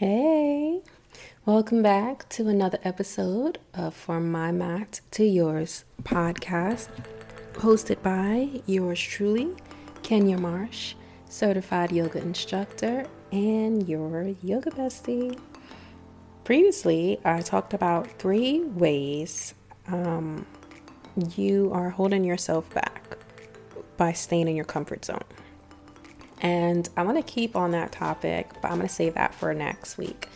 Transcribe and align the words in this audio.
Hey, 0.00 0.80
welcome 1.44 1.82
back 1.82 2.26
to 2.30 2.48
another 2.48 2.78
episode 2.84 3.58
of 3.74 3.94
From 3.94 4.32
My 4.32 4.50
Mat 4.50 5.02
to 5.10 5.24
Yours 5.24 5.84
podcast, 6.04 6.88
hosted 7.52 8.02
by 8.02 8.62
yours 8.64 8.98
truly, 8.98 9.54
Kenya 10.02 10.38
Marsh, 10.38 10.94
certified 11.28 11.92
yoga 11.92 12.18
instructor 12.18 13.04
and 13.30 13.86
your 13.86 14.34
yoga 14.42 14.70
bestie. 14.70 15.38
Previously, 16.44 17.20
I 17.22 17.42
talked 17.42 17.74
about 17.74 18.08
three 18.18 18.60
ways 18.60 19.52
um, 19.88 20.46
you 21.36 21.70
are 21.74 21.90
holding 21.90 22.24
yourself 22.24 22.72
back 22.72 23.18
by 23.98 24.14
staying 24.14 24.48
in 24.48 24.56
your 24.56 24.64
comfort 24.64 25.04
zone. 25.04 25.24
And 26.40 26.88
I'm 26.96 27.06
going 27.06 27.22
to 27.22 27.28
keep 27.28 27.56
on 27.56 27.70
that 27.72 27.92
topic, 27.92 28.50
but 28.62 28.70
I'm 28.70 28.78
going 28.78 28.88
to 28.88 28.94
save 28.94 29.14
that 29.14 29.34
for 29.34 29.52
next 29.52 29.98
week. 29.98 30.28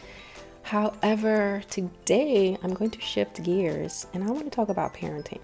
However, 0.63 1.63
today 1.71 2.57
I'm 2.63 2.75
going 2.75 2.91
to 2.91 3.01
shift 3.01 3.43
gears 3.43 4.07
and 4.15 4.25
I 4.25 4.31
want 4.31 4.45
to 4.45 4.51
talk 4.51 4.69
about 4.69 4.95
parenting. 4.95 5.41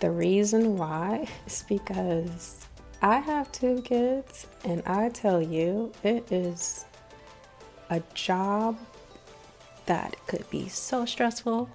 The 0.00 0.10
reason 0.10 0.76
why 0.76 1.26
is 1.46 1.64
because 1.66 2.66
I 3.02 3.18
have 3.18 3.52
two 3.52 3.82
kids, 3.82 4.46
and 4.64 4.82
I 4.86 5.10
tell 5.10 5.40
you, 5.40 5.92
it 6.02 6.30
is 6.32 6.84
a 7.90 8.02
job 8.14 8.78
that 9.86 10.16
could 10.26 10.48
be 10.50 10.68
so 10.68 11.04
stressful 11.04 11.68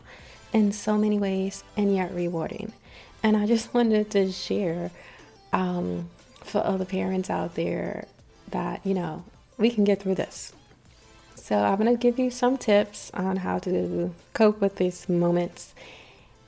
in 0.53 0.71
so 0.71 0.98
many 0.98 1.20
ways 1.20 1.63
and 1.77 1.95
yet 1.95 2.13
rewarding. 2.13 2.73
And 3.23 3.38
I 3.38 3.45
just 3.45 3.73
wanted 3.73 4.12
to 4.12 4.31
share 4.31 4.91
um, 5.53 6.09
for 6.41 6.65
other 6.65 6.85
parents 6.85 7.29
out 7.29 7.55
there 7.55 8.05
that, 8.49 8.85
you 8.85 8.93
know, 8.93 9.23
we 9.57 9.69
can 9.69 9.83
get 9.83 10.01
through 10.01 10.15
this. 10.15 10.53
So, 11.35 11.57
I'm 11.57 11.77
going 11.77 11.91
to 11.91 11.97
give 11.99 12.19
you 12.19 12.29
some 12.29 12.57
tips 12.57 13.11
on 13.13 13.37
how 13.37 13.59
to 13.59 14.13
cope 14.33 14.61
with 14.61 14.75
these 14.75 15.09
moments. 15.09 15.73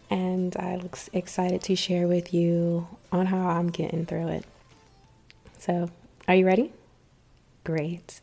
And 0.09 0.55
I'm 0.57 0.89
excited 1.13 1.63
to 1.63 1.75
share 1.75 2.07
with 2.07 2.33
you 2.33 2.87
on 3.11 3.27
how 3.27 3.47
I'm 3.47 3.69
getting 3.69 4.05
through 4.05 4.27
it. 4.27 4.45
So, 5.57 5.89
are 6.27 6.35
you 6.35 6.45
ready? 6.45 6.71
Great. 7.63 8.21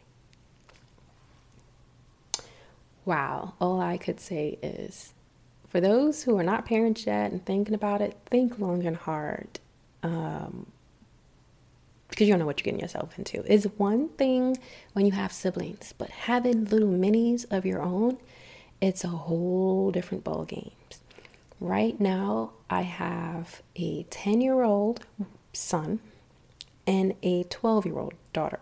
Wow, 3.04 3.54
all 3.60 3.80
I 3.80 3.96
could 3.96 4.20
say 4.20 4.58
is 4.62 5.14
for 5.68 5.80
those 5.80 6.22
who 6.22 6.36
are 6.36 6.42
not 6.42 6.66
parents 6.66 7.06
yet 7.06 7.32
and 7.32 7.44
thinking 7.44 7.74
about 7.74 8.02
it, 8.02 8.16
think 8.26 8.58
long 8.58 8.86
and 8.86 8.96
hard. 8.96 9.58
Um, 10.02 10.66
because 12.10 12.26
you 12.26 12.32
don't 12.32 12.40
know 12.40 12.46
what 12.46 12.60
you're 12.60 12.64
getting 12.64 12.80
yourself 12.80 13.16
into. 13.18 13.42
It's 13.50 13.64
one 13.64 14.08
thing 14.10 14.58
when 14.92 15.06
you 15.06 15.12
have 15.12 15.32
siblings, 15.32 15.94
but 15.96 16.10
having 16.10 16.64
little 16.66 16.88
minis 16.88 17.46
of 17.50 17.64
your 17.64 17.80
own, 17.80 18.18
it's 18.80 19.04
a 19.04 19.08
whole 19.08 19.90
different 19.90 20.24
ball 20.24 20.44
game. 20.44 20.72
Right 21.60 22.00
now, 22.00 22.52
I 22.68 22.82
have 22.82 23.62
a 23.76 24.04
10 24.04 24.40
year 24.40 24.62
old 24.62 25.06
son 25.52 26.00
and 26.86 27.14
a 27.22 27.44
12 27.44 27.86
year 27.86 27.98
old 27.98 28.14
daughter. 28.32 28.60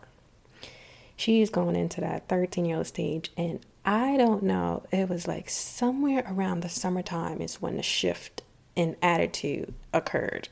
She's 1.16 1.50
going 1.50 1.74
into 1.74 2.00
that 2.00 2.28
13 2.28 2.64
year 2.64 2.76
old 2.76 2.86
stage, 2.86 3.30
and 3.36 3.60
I 3.84 4.16
don't 4.16 4.42
know, 4.42 4.84
it 4.92 5.08
was 5.08 5.26
like 5.26 5.48
somewhere 5.48 6.24
around 6.28 6.60
the 6.60 6.68
summertime 6.68 7.40
is 7.40 7.62
when 7.62 7.76
the 7.76 7.82
shift 7.82 8.42
in 8.76 8.96
attitude 9.02 9.74
occurred. 9.92 10.48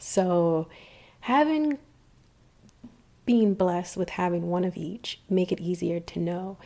So, 0.00 0.68
having 1.20 1.78
being 3.28 3.52
blessed 3.52 3.94
with 3.94 4.08
having 4.08 4.48
one 4.48 4.64
of 4.64 4.74
each 4.74 5.20
make 5.28 5.52
it 5.52 5.60
easier 5.60 6.00
to 6.00 6.18
know. 6.18 6.56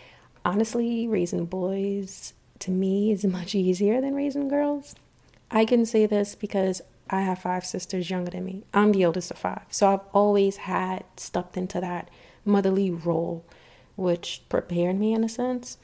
Honestly, 0.45 1.09
raising 1.09 1.45
boys 1.45 2.35
to 2.61 2.71
me 2.71 3.11
is 3.11 3.25
much 3.25 3.53
easier 3.53 4.01
than 4.01 4.15
raising 4.15 4.47
girls. 4.47 4.95
I 5.51 5.65
can 5.65 5.85
say 5.85 6.07
this 6.07 6.37
because 6.37 6.81
I 7.11 7.23
have 7.23 7.41
five 7.41 7.67
sisters 7.67 8.11
younger 8.11 8.31
than 8.31 8.45
me. 8.45 8.63
I'm 8.73 8.93
the 8.93 9.05
oldest 9.05 9.33
of 9.33 9.39
five. 9.39 9.63
So 9.71 9.93
I've 9.93 10.07
always 10.15 10.59
had 10.59 11.03
stepped 11.17 11.57
into 11.57 11.81
that 11.81 12.09
motherly 12.45 12.93
role, 12.93 13.45
which 13.97 14.43
prepared 14.49 15.01
me 15.01 15.15
in 15.15 15.25
a 15.25 15.29
sense. 15.29 15.79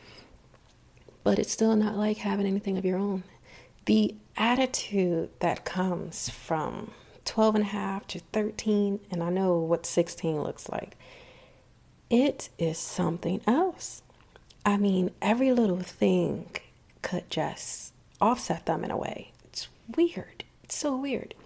But 1.24 1.40
it's 1.40 1.52
still 1.52 1.74
not 1.74 1.96
like 1.96 2.18
having 2.18 2.46
anything 2.46 2.78
of 2.78 2.84
your 2.84 2.98
own. 2.98 3.24
The 3.86 4.14
attitude 4.36 5.30
that 5.40 5.64
comes 5.64 6.28
from 6.28 6.92
12 7.38 7.54
and 7.54 7.64
a 7.64 7.68
half 7.68 8.04
to 8.08 8.18
13, 8.32 8.98
and 9.12 9.22
I 9.22 9.30
know 9.30 9.58
what 9.58 9.86
16 9.86 10.42
looks 10.42 10.68
like. 10.68 10.96
It 12.10 12.48
is 12.58 12.78
something 12.78 13.42
else. 13.46 14.02
I 14.66 14.76
mean, 14.76 15.12
every 15.22 15.52
little 15.52 15.78
thing 15.78 16.50
could 17.00 17.30
just 17.30 17.92
offset 18.20 18.66
them 18.66 18.82
in 18.82 18.90
a 18.90 18.96
way. 18.96 19.30
It's 19.44 19.68
weird. 19.96 20.42
It's 20.64 20.74
so 20.74 20.96
weird. 20.96 21.36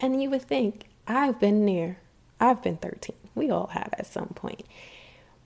And 0.00 0.20
you 0.20 0.30
would 0.30 0.42
think, 0.42 0.86
I've 1.06 1.38
been 1.38 1.64
there. 1.64 1.98
I've 2.40 2.60
been 2.60 2.78
13. 2.78 3.14
We 3.36 3.48
all 3.48 3.68
have 3.68 3.94
at 3.96 4.08
some 4.08 4.32
point. 4.34 4.64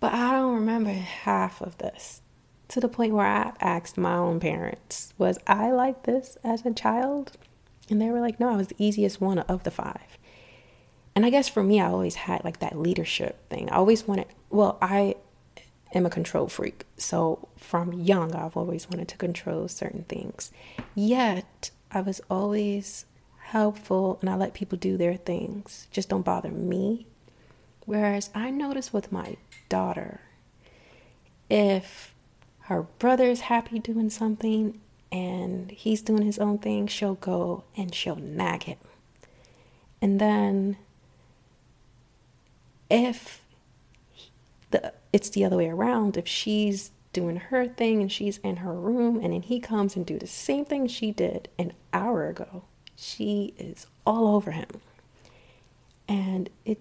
But 0.01 0.15
I 0.15 0.33
don't 0.33 0.55
remember 0.55 0.93
half 0.93 1.61
of 1.61 1.77
this 1.77 2.23
to 2.69 2.81
the 2.81 2.89
point 2.89 3.13
where 3.13 3.27
I've 3.27 3.59
asked 3.61 3.99
my 3.99 4.15
own 4.15 4.41
parents, 4.41 5.13
was 5.19 5.39
I 5.47 5.71
like 5.71 6.05
this 6.05 6.39
as 6.43 6.65
a 6.65 6.73
child? 6.73 7.37
And 7.91 8.01
they 8.01 8.11
were 8.11 8.21
like, 8.21 8.39
no, 8.39 8.51
I 8.53 8.57
was 8.57 8.69
the 8.69 8.77
easiest 8.79 9.21
one 9.21 9.41
of 9.41 9.65
the 9.65 9.71
five. 9.71 10.17
And 11.15 11.27
I 11.27 11.31
guess 11.31 11.49
for 11.49 11.63
me, 11.63 11.81
I 11.81 11.89
always 11.89 12.15
had 12.15 12.45
like 12.45 12.61
that 12.61 12.79
leadership 12.79 13.49
thing. 13.49 13.69
I 13.69 13.77
always 13.77 14.07
wanted, 14.07 14.27
well, 14.49 14.79
I 14.81 15.17
am 15.93 16.07
a 16.07 16.11
control 16.11 16.49
freak. 16.49 16.87
So 16.97 17.49
from 17.57 17.93
young, 17.93 18.35
I've 18.35 18.57
always 18.57 18.89
wanted 18.89 19.09
to 19.09 19.17
control 19.17 19.67
certain 19.69 20.05
things. 20.05 20.53
Yet, 20.95 21.73
I 21.91 22.01
was 22.01 22.21
always 22.31 23.07
helpful 23.39 24.19
and 24.21 24.31
I 24.31 24.37
let 24.37 24.55
people 24.55 24.79
do 24.79 24.97
their 24.97 25.17
things. 25.17 25.89
Just 25.91 26.09
don't 26.09 26.25
bother 26.25 26.51
me. 26.51 27.07
Whereas 27.85 28.31
I 28.35 28.51
notice 28.51 28.93
with 28.93 29.11
my 29.11 29.37
daughter, 29.69 30.21
if 31.49 32.15
her 32.61 32.83
brother 32.83 33.25
is 33.25 33.41
happy 33.41 33.81
doing 33.81 34.11
something 34.11 34.81
and 35.13 35.71
he's 35.71 36.03
doing 36.03 36.23
his 36.23 36.39
own 36.39 36.59
thing, 36.59 36.87
she'll 36.87 37.15
go 37.15 37.65
and 37.77 37.95
she'll 37.95 38.17
nag 38.17 38.65
him. 38.65 38.79
And 40.03 40.21
then 40.21 40.77
if 42.89 43.43
the 44.71 44.93
it's 45.13 45.31
the 45.31 45.45
other 45.45 45.57
way 45.57 45.69
around, 45.69 46.17
if 46.17 46.29
she's 46.29 46.93
doing 47.13 47.37
her 47.37 47.67
thing 47.67 48.01
and 48.01 48.11
she's 48.11 48.39
in 48.39 48.57
her 48.57 48.75
room 48.75 49.17
and 49.17 49.33
then 49.33 49.43
he 49.43 49.59
comes 49.59 49.97
and 49.97 50.07
do 50.07 50.19
the 50.19 50.27
same 50.27 50.65
thing 50.65 50.87
she 50.87 51.11
did 51.11 51.49
an 51.59 51.73
hour 51.93 52.29
ago, 52.29 52.63
she 52.95 53.53
is 53.59 53.87
all 54.07 54.35
over 54.35 54.53
him. 54.53 54.69
And 56.07 56.49
it 56.65 56.79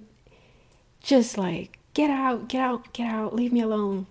just 1.01 1.37
like 1.37 1.79
get 1.93 2.09
out, 2.09 2.47
get 2.47 2.61
out, 2.61 2.93
get 2.93 3.07
out, 3.07 3.35
leave 3.35 3.51
me 3.51 3.61
alone 3.61 4.05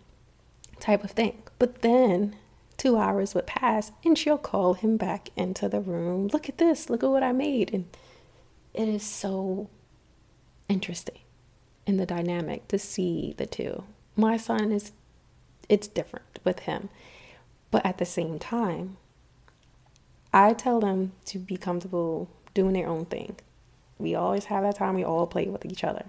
type 0.81 1.05
of 1.05 1.13
thing. 1.13 1.43
But 1.59 1.83
then 1.83 2.37
two 2.79 2.97
hours 2.97 3.35
would 3.35 3.47
pass 3.47 3.93
and 4.05 4.17
she'll 4.17 4.39
call 4.39 4.75
him 4.75 4.97
back 4.97 5.29
into 5.37 5.69
the 5.69 5.81
room. 5.81 6.29
Look 6.29 6.49
at 6.49 6.59
this, 6.59 6.89
look 6.89 7.03
at 7.03 7.11
what 7.11 7.23
I 7.23 7.33
made. 7.33 7.75
And 7.75 7.85
it 8.73 8.89
is 8.89 9.03
so 9.03 9.69
interesting 10.69 11.19
in 11.87 11.97
the 11.97 12.07
dynamic 12.07 12.69
to 12.69 12.79
see 12.79 13.35
the 13.37 13.47
two. 13.47 13.85
My 14.17 14.37
son 14.37 14.73
is, 14.73 14.93
it's 15.69 15.89
different 15.89 16.39
with 16.45 16.61
him. 16.61 16.89
But 17.71 17.85
at 17.85 17.99
the 17.99 18.07
same 18.07 18.39
time, 18.39 18.97
I 20.33 20.55
tell 20.55 20.81
them 20.81 21.13
to 21.27 21.39
be 21.39 21.57
comfortable 21.57 22.31
doing 22.55 22.75
their 22.75 22.89
own 22.89 23.05
thing. 23.07 23.37
We 23.99 24.15
always 24.15 24.47
have 24.47 24.63
that 24.63 24.77
time, 24.77 24.95
we 24.95 25.05
all 25.05 25.27
play 25.27 25.47
with 25.47 25.67
each 25.67 25.83
other. 25.83 26.07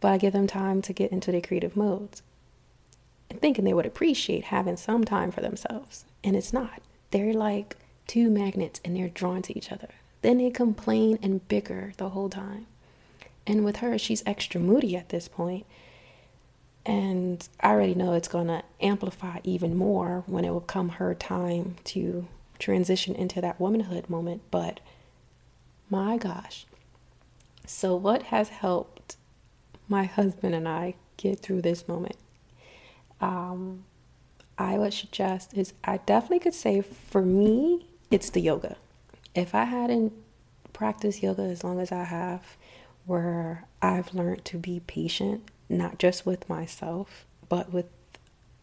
But 0.00 0.12
I 0.12 0.18
give 0.18 0.32
them 0.32 0.46
time 0.46 0.82
to 0.82 0.92
get 0.92 1.12
into 1.12 1.30
their 1.30 1.40
creative 1.40 1.76
modes 1.76 2.22
thinking 3.38 3.64
they 3.64 3.74
would 3.74 3.86
appreciate 3.86 4.44
having 4.44 4.76
some 4.76 5.04
time 5.04 5.30
for 5.30 5.40
themselves. 5.40 6.04
And 6.22 6.36
it's 6.36 6.52
not. 6.52 6.80
They're 7.10 7.32
like 7.32 7.76
two 8.06 8.30
magnets 8.30 8.80
and 8.84 8.96
they're 8.96 9.08
drawn 9.08 9.42
to 9.42 9.56
each 9.56 9.72
other. 9.72 9.88
Then 10.22 10.38
they 10.38 10.50
complain 10.50 11.18
and 11.22 11.46
bicker 11.48 11.92
the 11.96 12.10
whole 12.10 12.28
time. 12.28 12.66
And 13.46 13.64
with 13.64 13.76
her, 13.76 13.96
she's 13.98 14.22
extra 14.26 14.60
moody 14.60 14.96
at 14.96 15.08
this 15.08 15.28
point. 15.28 15.64
And 16.84 17.46
I 17.60 17.70
already 17.70 17.94
know 17.94 18.14
it's 18.14 18.28
going 18.28 18.48
to 18.48 18.62
amplify 18.80 19.38
even 19.44 19.76
more 19.76 20.24
when 20.26 20.44
it 20.44 20.50
will 20.50 20.60
come 20.60 20.90
her 20.90 21.14
time 21.14 21.76
to 21.84 22.26
transition 22.58 23.14
into 23.14 23.40
that 23.40 23.60
womanhood 23.60 24.10
moment. 24.10 24.42
But 24.50 24.80
my 25.90 26.16
gosh. 26.16 26.66
So, 27.66 27.94
what 27.94 28.24
has 28.24 28.48
helped 28.48 29.16
my 29.88 30.04
husband 30.04 30.54
and 30.54 30.66
I 30.66 30.94
get 31.16 31.40
through 31.40 31.62
this 31.62 31.86
moment? 31.86 32.16
Um, 33.20 33.84
I 34.56 34.78
would 34.78 34.92
suggest 34.92 35.54
is 35.56 35.72
I 35.84 35.98
definitely 35.98 36.40
could 36.40 36.54
say 36.54 36.80
for 36.80 37.22
me, 37.22 37.86
it's 38.10 38.30
the 38.30 38.40
yoga. 38.40 38.76
If 39.34 39.54
I 39.54 39.64
hadn't 39.64 40.12
practiced 40.72 41.22
yoga 41.22 41.42
as 41.42 41.62
long 41.62 41.80
as 41.80 41.92
I 41.92 42.04
have, 42.04 42.56
where 43.06 43.64
I've 43.80 44.14
learned 44.14 44.44
to 44.46 44.58
be 44.58 44.80
patient, 44.86 45.42
not 45.68 45.98
just 45.98 46.26
with 46.26 46.48
myself, 46.48 47.24
but 47.48 47.72
with 47.72 47.86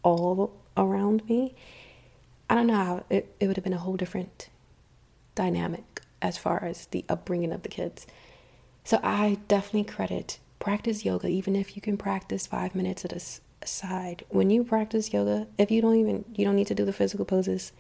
all 0.04 0.54
around 0.78 1.28
me, 1.28 1.56
I 2.50 2.56
don't 2.56 2.68
know 2.68 2.76
how 2.76 3.04
it, 3.10 3.34
it 3.40 3.48
would 3.48 3.58
have 3.58 3.64
been 3.64 3.74
a 3.74 3.80
whole 3.80 3.98
different 3.98 4.50
dynamic 5.34 6.02
as 6.22 6.38
far 6.38 6.64
as 6.64 6.86
the 6.88 7.06
upbringing 7.10 7.52
of 7.52 7.64
the 7.64 7.70
kids. 7.70 8.06
So 8.84 9.00
I 9.04 9.40
definitely 9.48 9.86
credit 9.86 10.40
practice 10.60 11.06
yoga, 11.06 11.28
even 11.28 11.56
if 11.56 11.76
you 11.76 11.82
can 11.82 11.98
practice 11.98 12.48
five 12.48 12.76
minutes 12.76 13.04
at 13.06 13.14
a 13.14 13.20
side. 13.66 14.26
When 14.30 14.50
you 14.50 14.64
practice 14.64 15.14
yoga, 15.14 15.48
if 15.58 15.72
you 15.72 15.82
don't 15.82 15.96
even, 15.96 16.26
you 16.36 16.46
don't 16.46 16.56
need 16.56 16.68
to 16.68 16.76
do 16.76 16.86
the 16.86 16.94
physical 16.94 17.26
poses, 17.26 17.72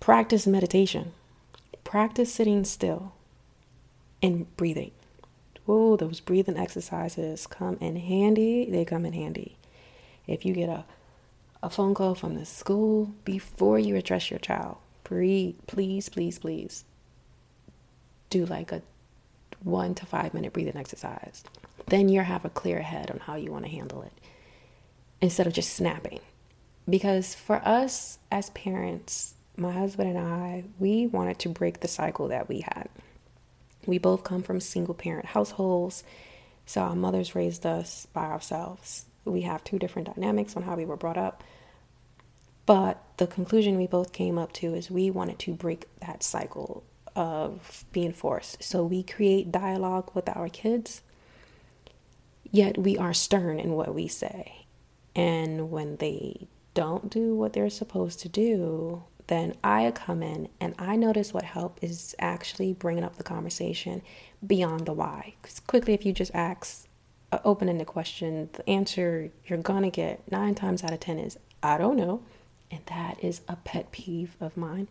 practice 0.00 0.46
meditation. 0.46 1.12
Practice 1.84 2.32
sitting 2.32 2.64
still 2.64 3.12
and 4.22 4.54
breathing. 4.56 4.92
Oh, 5.68 5.96
those 5.96 6.20
breathing 6.20 6.56
exercises 6.56 7.46
come 7.46 7.76
in 7.80 7.96
handy. 7.96 8.68
They 8.70 8.84
come 8.84 9.04
in 9.04 9.12
handy. 9.12 9.56
If 10.26 10.44
you 10.44 10.54
get 10.54 10.68
a, 10.68 10.84
a 11.62 11.70
phone 11.70 11.94
call 11.94 12.14
from 12.14 12.34
the 12.34 12.44
school 12.44 13.12
before 13.24 13.78
you 13.78 13.96
address 13.96 14.30
your 14.30 14.38
child, 14.40 14.78
breathe, 15.04 15.56
please, 15.66 16.08
please, 16.08 16.38
please 16.38 16.84
do 18.30 18.46
like 18.46 18.72
a 18.72 18.82
one 19.62 19.94
to 19.94 20.06
five 20.06 20.34
minute 20.34 20.52
breathing 20.52 20.76
exercise. 20.76 21.44
Then 21.86 22.08
you 22.08 22.20
have 22.20 22.44
a 22.44 22.50
clear 22.50 22.80
head 22.82 23.10
on 23.10 23.18
how 23.18 23.36
you 23.36 23.52
want 23.52 23.64
to 23.64 23.70
handle 23.70 24.02
it 24.02 24.12
instead 25.22 25.46
of 25.46 25.54
just 25.54 25.72
snapping. 25.74 26.20
Because 26.88 27.34
for 27.34 27.56
us 27.66 28.18
as 28.30 28.50
parents, 28.50 29.34
my 29.56 29.72
husband 29.72 30.10
and 30.10 30.18
I, 30.18 30.64
we 30.78 31.06
wanted 31.06 31.38
to 31.40 31.48
break 31.48 31.80
the 31.80 31.88
cycle 31.88 32.28
that 32.28 32.48
we 32.48 32.60
had. 32.60 32.88
We 33.86 33.98
both 33.98 34.24
come 34.24 34.42
from 34.42 34.60
single 34.60 34.94
parent 34.94 35.26
households, 35.26 36.02
so 36.66 36.82
our 36.82 36.96
mothers 36.96 37.34
raised 37.34 37.64
us 37.64 38.06
by 38.12 38.24
ourselves. 38.24 39.06
We 39.24 39.42
have 39.42 39.62
two 39.62 39.78
different 39.78 40.14
dynamics 40.14 40.56
on 40.56 40.64
how 40.64 40.76
we 40.76 40.84
were 40.84 40.96
brought 40.96 41.16
up. 41.16 41.44
But 42.66 43.02
the 43.16 43.26
conclusion 43.26 43.76
we 43.76 43.86
both 43.86 44.12
came 44.12 44.38
up 44.38 44.52
to 44.54 44.74
is 44.74 44.90
we 44.90 45.10
wanted 45.10 45.38
to 45.40 45.54
break 45.54 45.86
that 46.00 46.22
cycle 46.22 46.84
of 47.14 47.84
being 47.92 48.12
forced. 48.12 48.62
So 48.62 48.84
we 48.84 49.02
create 49.02 49.52
dialogue 49.52 50.10
with 50.14 50.28
our 50.28 50.48
kids, 50.48 51.02
yet 52.50 52.78
we 52.78 52.96
are 52.98 53.12
stern 53.12 53.60
in 53.60 53.72
what 53.72 53.94
we 53.94 54.08
say. 54.08 54.61
And 55.14 55.70
when 55.70 55.96
they 55.96 56.48
don't 56.74 57.10
do 57.10 57.34
what 57.34 57.52
they're 57.52 57.70
supposed 57.70 58.20
to 58.20 58.28
do, 58.28 59.04
then 59.26 59.54
I 59.62 59.90
come 59.92 60.22
in 60.22 60.48
and 60.60 60.74
I 60.78 60.96
notice 60.96 61.32
what 61.32 61.44
help 61.44 61.78
is 61.82 62.14
actually 62.18 62.72
bringing 62.72 63.04
up 63.04 63.16
the 63.16 63.22
conversation 63.22 64.02
beyond 64.46 64.86
the 64.86 64.92
why. 64.92 65.34
Because 65.40 65.60
quickly, 65.60 65.94
if 65.94 66.04
you 66.04 66.12
just 66.12 66.34
ask 66.34 66.86
an 67.30 67.40
open 67.44 67.68
ended 67.68 67.86
question, 67.86 68.48
the 68.52 68.68
answer 68.68 69.30
you're 69.46 69.58
gonna 69.58 69.90
get 69.90 70.30
nine 70.30 70.54
times 70.54 70.82
out 70.82 70.92
of 70.92 71.00
ten 71.00 71.18
is, 71.18 71.38
I 71.62 71.78
don't 71.78 71.96
know. 71.96 72.22
And 72.70 72.80
that 72.86 73.22
is 73.22 73.42
a 73.48 73.56
pet 73.56 73.92
peeve 73.92 74.36
of 74.40 74.56
mine. 74.56 74.88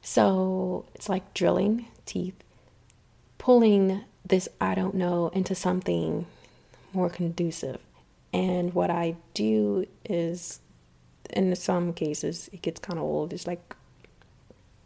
So 0.00 0.86
it's 0.94 1.08
like 1.08 1.34
drilling 1.34 1.86
teeth, 2.06 2.42
pulling 3.38 4.04
this 4.24 4.48
I 4.60 4.74
don't 4.74 4.94
know 4.94 5.28
into 5.28 5.54
something 5.54 6.26
more 6.92 7.10
conducive. 7.10 7.80
And 8.32 8.72
what 8.74 8.90
I 8.90 9.16
do 9.34 9.86
is 10.04 10.60
in 11.30 11.54
some 11.56 11.92
cases 11.92 12.48
it 12.52 12.62
gets 12.62 12.80
kind 12.80 12.98
of 12.98 13.04
old. 13.04 13.32
It's 13.32 13.46
like 13.46 13.76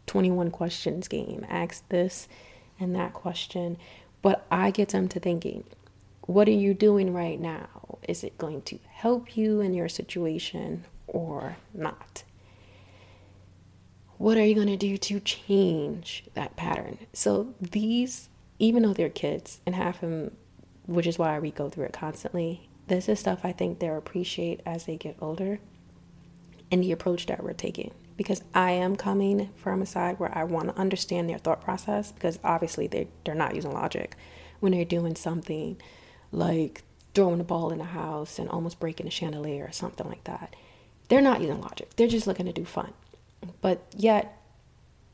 21 0.07 0.51
questions 0.51 1.07
game. 1.07 1.45
Ask 1.49 1.87
this 1.89 2.27
and 2.79 2.95
that 2.95 3.13
question. 3.13 3.77
But 4.21 4.45
I 4.51 4.71
get 4.71 4.89
them 4.89 5.07
to 5.09 5.19
thinking, 5.19 5.63
what 6.21 6.47
are 6.47 6.51
you 6.51 6.73
doing 6.73 7.13
right 7.13 7.39
now? 7.39 7.99
Is 8.07 8.23
it 8.23 8.37
going 8.37 8.61
to 8.63 8.79
help 8.89 9.37
you 9.37 9.61
in 9.61 9.73
your 9.73 9.89
situation 9.89 10.85
or 11.07 11.57
not? 11.73 12.23
What 14.17 14.37
are 14.37 14.45
you 14.45 14.55
going 14.55 14.67
to 14.67 14.77
do 14.77 14.97
to 14.97 15.19
change 15.19 16.25
that 16.33 16.55
pattern? 16.55 16.97
So 17.13 17.53
these, 17.61 18.29
even 18.57 18.83
though 18.83 18.93
they're 18.93 19.09
kids 19.09 19.61
and 19.65 19.75
half 19.75 20.01
of 20.01 20.09
them, 20.09 20.31
which 20.87 21.05
is 21.05 21.19
why 21.19 21.37
we 21.39 21.51
go 21.51 21.69
through 21.69 21.85
it 21.85 21.93
constantly, 21.93 22.67
this 22.87 23.09
is 23.09 23.19
stuff 23.19 23.41
I 23.43 23.51
think 23.51 23.79
they'll 23.79 23.97
appreciate 23.97 24.61
as 24.65 24.85
they 24.85 24.97
get 24.97 25.17
older 25.21 25.59
and 26.71 26.83
the 26.83 26.91
approach 26.91 27.25
that 27.27 27.43
we're 27.43 27.53
taking 27.53 27.91
because 28.17 28.43
I 28.53 28.71
am 28.71 28.95
coming 28.95 29.49
from 29.55 29.81
a 29.81 29.85
side 29.85 30.19
where 30.19 30.35
I 30.35 30.43
want 30.43 30.69
to 30.69 30.79
understand 30.79 31.29
their 31.29 31.37
thought 31.37 31.61
process 31.61 32.11
because 32.11 32.39
obviously 32.43 32.87
they 32.87 33.07
they're 33.23 33.35
not 33.35 33.55
using 33.55 33.73
logic 33.73 34.15
when 34.59 34.71
they're 34.71 34.85
doing 34.85 35.15
something 35.15 35.79
like 36.31 36.83
throwing 37.13 37.39
a 37.39 37.43
ball 37.43 37.71
in 37.71 37.79
a 37.79 37.85
house 37.85 38.39
and 38.39 38.49
almost 38.49 38.79
breaking 38.79 39.07
a 39.07 39.11
chandelier 39.11 39.65
or 39.65 39.71
something 39.71 40.07
like 40.07 40.23
that. 40.25 40.55
They're 41.09 41.21
not 41.21 41.41
using 41.41 41.61
logic. 41.61 41.95
They're 41.95 42.07
just 42.07 42.27
looking 42.27 42.47
to 42.47 42.53
do 42.53 42.65
fun. 42.65 42.93
But 43.61 43.85
yet 43.95 44.37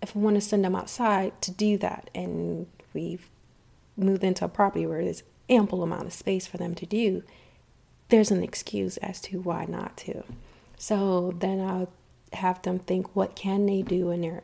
if 0.02 0.16
we 0.16 0.22
want 0.22 0.36
to 0.36 0.42
send 0.42 0.66
them 0.66 0.76
outside 0.76 1.42
to 1.42 1.52
do 1.52 1.78
that 1.78 2.10
and 2.14 2.68
we've 2.94 3.30
moved 3.96 4.24
into 4.24 4.44
a 4.44 4.50
property 4.50 4.86
where 4.86 5.04
there's 5.04 5.24
ample 5.50 5.84
amount 5.84 6.06
of 6.06 6.14
space 6.14 6.48
for 6.48 6.58
them 6.58 6.76
to 6.76 6.86
do, 6.86 7.24
there's 8.14 8.30
an 8.30 8.44
excuse 8.44 8.98
as 8.98 9.20
to 9.20 9.42
why 9.42 9.66
not 9.66 9.98
to. 9.98 10.24
So 10.78 11.34
then 11.40 11.60
I'll 11.60 11.92
have 12.32 12.62
them 12.62 12.78
think 12.78 13.16
what 13.16 13.36
can 13.36 13.66
they 13.66 13.82
do 13.82 14.12
in 14.12 14.22
their 14.22 14.44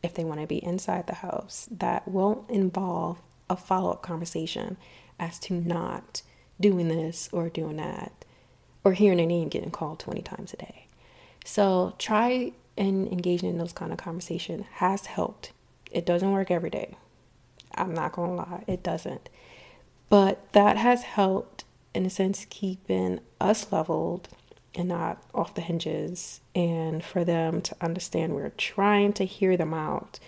if 0.00 0.14
they 0.14 0.22
want 0.22 0.40
to 0.40 0.46
be 0.46 0.62
inside 0.62 1.08
the 1.08 1.16
house 1.16 1.68
that 1.72 2.06
won't 2.06 2.48
involve 2.48 3.20
a 3.50 3.56
follow-up 3.56 4.02
conversation 4.02 4.76
as 5.18 5.40
to 5.40 5.54
not 5.54 6.22
doing 6.60 6.86
this 6.86 7.28
or 7.32 7.48
doing 7.48 7.78
that 7.78 8.24
or 8.84 8.92
hearing 8.92 9.18
their 9.18 9.26
name 9.26 9.48
getting 9.48 9.72
called 9.72 9.98
20 9.98 10.22
times 10.22 10.52
a 10.52 10.56
day. 10.58 10.86
So 11.44 11.96
try 11.98 12.52
and 12.78 13.08
engaging 13.08 13.50
in 13.50 13.58
those 13.58 13.72
kind 13.72 13.90
of 13.90 13.98
conversation 13.98 14.66
has 14.74 15.06
helped. 15.06 15.50
It 15.90 16.06
doesn't 16.06 16.30
work 16.30 16.52
every 16.52 16.70
day. 16.70 16.96
I'm 17.74 17.92
not 17.92 18.12
going 18.12 18.30
to 18.30 18.36
lie, 18.36 18.64
it 18.68 18.84
doesn't. 18.84 19.28
But 20.08 20.52
that 20.52 20.76
has 20.76 21.02
helped 21.02 21.53
in 21.94 22.04
a 22.04 22.10
sense 22.10 22.46
keeping 22.50 23.20
us 23.40 23.70
leveled 23.72 24.28
and 24.74 24.88
not 24.88 25.22
off 25.32 25.54
the 25.54 25.60
hinges, 25.60 26.40
and 26.54 27.04
for 27.04 27.24
them 27.24 27.60
to 27.62 27.76
understand 27.80 28.34
we're 28.34 28.50
trying 28.50 29.12
to 29.14 29.24
hear 29.24 29.56
them 29.56 29.72
out. 29.72 30.18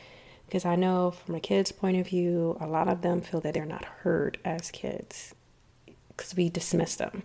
Because 0.47 0.65
I 0.65 0.77
know 0.77 1.11
from 1.11 1.35
a 1.35 1.41
kid's 1.41 1.73
point 1.73 1.97
of 1.97 2.07
view, 2.07 2.57
a 2.61 2.67
lot 2.67 2.87
of 2.89 3.03
them 3.03 3.21
feel 3.21 3.41
that 3.41 3.55
they're 3.55 3.67
not 3.67 3.85
heard 3.85 4.39
as 4.45 4.71
kids 4.71 5.35
because 6.09 6.37
we 6.37 6.49
dismiss 6.49 6.95
them. 6.95 7.25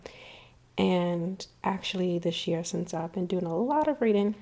And 0.78 1.46
actually, 1.64 2.18
this 2.18 2.48
year, 2.48 2.64
since 2.64 2.94
I've 2.94 3.14
been 3.14 3.28
doing 3.28 3.46
a 3.46 3.56
lot 3.56 3.88
of 3.88 4.02
reading, 4.02 4.34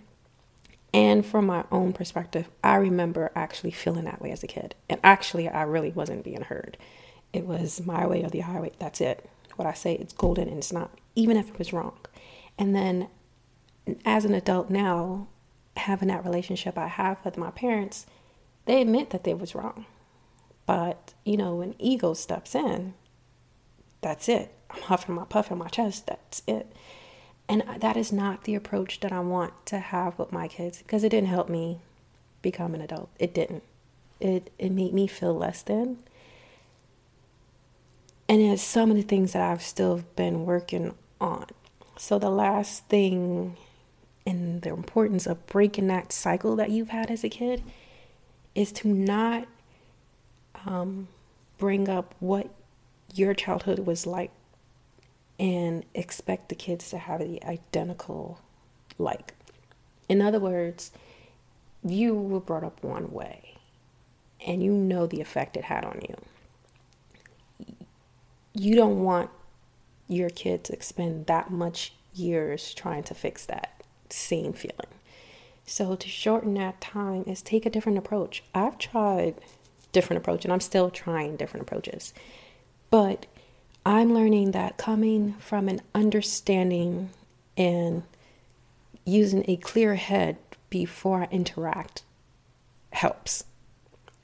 and 0.93 1.25
from 1.25 1.45
my 1.45 1.65
own 1.71 1.91
perspective, 1.91 2.49
I 2.63 2.75
remember 2.75 3.31
actually 3.35 3.71
feeling 3.71 4.05
that 4.05 4.21
way 4.21 4.31
as 4.31 4.43
a 4.43 4.47
kid. 4.47 4.75
And 4.89 4.99
actually, 5.03 5.49
I 5.49 5.63
really 5.63 5.91
wasn't 5.91 6.23
being 6.23 6.43
heard. 6.43 6.77
It 7.33 7.45
was 7.45 7.85
my 7.85 8.07
way 8.07 8.23
or 8.23 8.29
the 8.29 8.39
highway. 8.39 8.71
That's 8.79 9.01
it. 9.01 9.29
What 9.59 9.67
I 9.67 9.73
say, 9.73 9.95
it's 9.95 10.13
golden 10.13 10.47
and 10.47 10.57
it's 10.59 10.71
not, 10.71 10.89
even 11.15 11.35
if 11.35 11.49
it 11.49 11.59
was 11.59 11.73
wrong. 11.73 11.97
And 12.57 12.73
then 12.73 13.09
as 14.05 14.23
an 14.23 14.33
adult 14.33 14.69
now, 14.69 15.27
having 15.75 16.07
that 16.07 16.23
relationship 16.23 16.77
I 16.77 16.87
have 16.87 17.17
with 17.25 17.35
my 17.37 17.51
parents, 17.51 18.05
they 18.63 18.81
admit 18.81 19.09
that 19.09 19.25
they 19.25 19.33
was 19.33 19.53
wrong. 19.53 19.85
But, 20.65 21.13
you 21.25 21.35
know, 21.35 21.55
when 21.55 21.75
ego 21.77 22.13
steps 22.13 22.55
in, 22.55 22.93
that's 23.99 24.29
it. 24.29 24.53
I'm 24.69 24.83
huffing 24.83 25.15
my 25.15 25.25
puff 25.25 25.51
in 25.51 25.57
my 25.57 25.67
chest, 25.67 26.07
that's 26.07 26.41
it. 26.47 26.71
And 27.49 27.63
that 27.79 27.97
is 27.97 28.13
not 28.13 28.45
the 28.45 28.55
approach 28.55 29.01
that 29.01 29.11
I 29.11 29.19
want 29.19 29.65
to 29.65 29.79
have 29.79 30.17
with 30.17 30.31
my 30.31 30.47
kids 30.47 30.77
because 30.77 31.03
it 31.03 31.09
didn't 31.09 31.27
help 31.27 31.49
me 31.49 31.79
become 32.41 32.73
an 32.75 32.81
adult. 32.81 33.09
It 33.19 33.33
didn't. 33.33 33.63
It 34.21 34.51
it 34.57 34.71
made 34.71 34.93
me 34.93 35.07
feel 35.07 35.33
less 35.33 35.63
than. 35.63 35.97
And 38.29 38.41
it's 38.43 38.61
some 38.61 38.91
of 38.91 38.95
the 38.95 39.03
things 39.03 39.33
that 39.33 39.41
I've 39.41 39.63
still 39.63 40.03
been 40.15 40.45
working 40.45 40.93
on. 41.19 41.47
So, 41.97 42.19
the 42.19 42.29
last 42.29 42.85
thing 42.85 43.57
and 44.25 44.61
the 44.61 44.69
importance 44.69 45.25
of 45.25 45.45
breaking 45.47 45.87
that 45.87 46.13
cycle 46.13 46.55
that 46.57 46.69
you've 46.69 46.89
had 46.89 47.09
as 47.09 47.23
a 47.23 47.29
kid 47.29 47.63
is 48.53 48.71
to 48.73 48.87
not 48.87 49.47
um, 50.65 51.07
bring 51.57 51.89
up 51.89 52.13
what 52.19 52.49
your 53.15 53.33
childhood 53.33 53.79
was 53.79 54.05
like 54.05 54.31
and 55.39 55.83
expect 55.95 56.49
the 56.49 56.55
kids 56.55 56.91
to 56.91 56.99
have 56.99 57.19
the 57.19 57.43
identical 57.43 58.39
like. 58.99 59.33
In 60.07 60.21
other 60.21 60.39
words, 60.39 60.91
you 61.83 62.13
were 62.13 62.39
brought 62.39 62.63
up 62.63 62.83
one 62.83 63.11
way 63.11 63.55
and 64.45 64.61
you 64.61 64.71
know 64.71 65.07
the 65.07 65.21
effect 65.21 65.57
it 65.57 65.65
had 65.65 65.83
on 65.83 66.01
you. 66.07 66.15
You 68.59 68.75
don't 68.75 69.01
want 69.01 69.29
your 70.09 70.29
kid 70.29 70.65
to 70.65 70.83
spend 70.83 71.27
that 71.27 71.49
much 71.49 71.93
years 72.13 72.73
trying 72.73 73.03
to 73.03 73.13
fix 73.13 73.45
that 73.45 73.81
same 74.09 74.51
feeling. 74.51 74.75
So 75.65 75.95
to 75.95 76.09
shorten 76.09 76.55
that 76.55 76.81
time 76.81 77.23
is 77.25 77.41
take 77.41 77.65
a 77.65 77.69
different 77.69 77.97
approach. 77.97 78.43
I've 78.53 78.77
tried 78.77 79.35
different 79.93 80.21
approach 80.21 80.43
and 80.43 80.51
I'm 80.51 80.59
still 80.59 80.89
trying 80.89 81.37
different 81.37 81.61
approaches. 81.61 82.13
But 82.89 83.27
I'm 83.85 84.13
learning 84.13 84.51
that 84.51 84.77
coming 84.77 85.35
from 85.39 85.69
an 85.69 85.79
understanding 85.95 87.11
And 87.55 88.03
using 89.05 89.45
a 89.47 89.55
clear 89.55 89.95
head 89.95 90.35
before 90.69 91.21
I 91.21 91.27
interact 91.31 92.03
helps. 92.91 93.45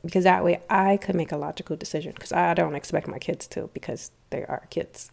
Because 0.06 0.24
that 0.24 0.44
way 0.44 0.62
I 0.70 0.98
could 0.98 1.16
make 1.16 1.32
a 1.32 1.38
logical 1.38 1.76
decision. 1.76 2.14
Because 2.14 2.32
I 2.32 2.54
don't 2.54 2.76
expect 2.76 3.08
my 3.08 3.20
kids 3.20 3.48
to, 3.48 3.70
because 3.74 4.12
they 4.30 4.44
are 4.46 4.68
kids. 4.70 5.12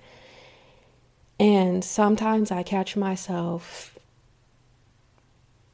And 1.41 1.85
sometimes 1.85 2.51
I 2.51 2.63
catch 2.63 2.97
myself 2.97 3.99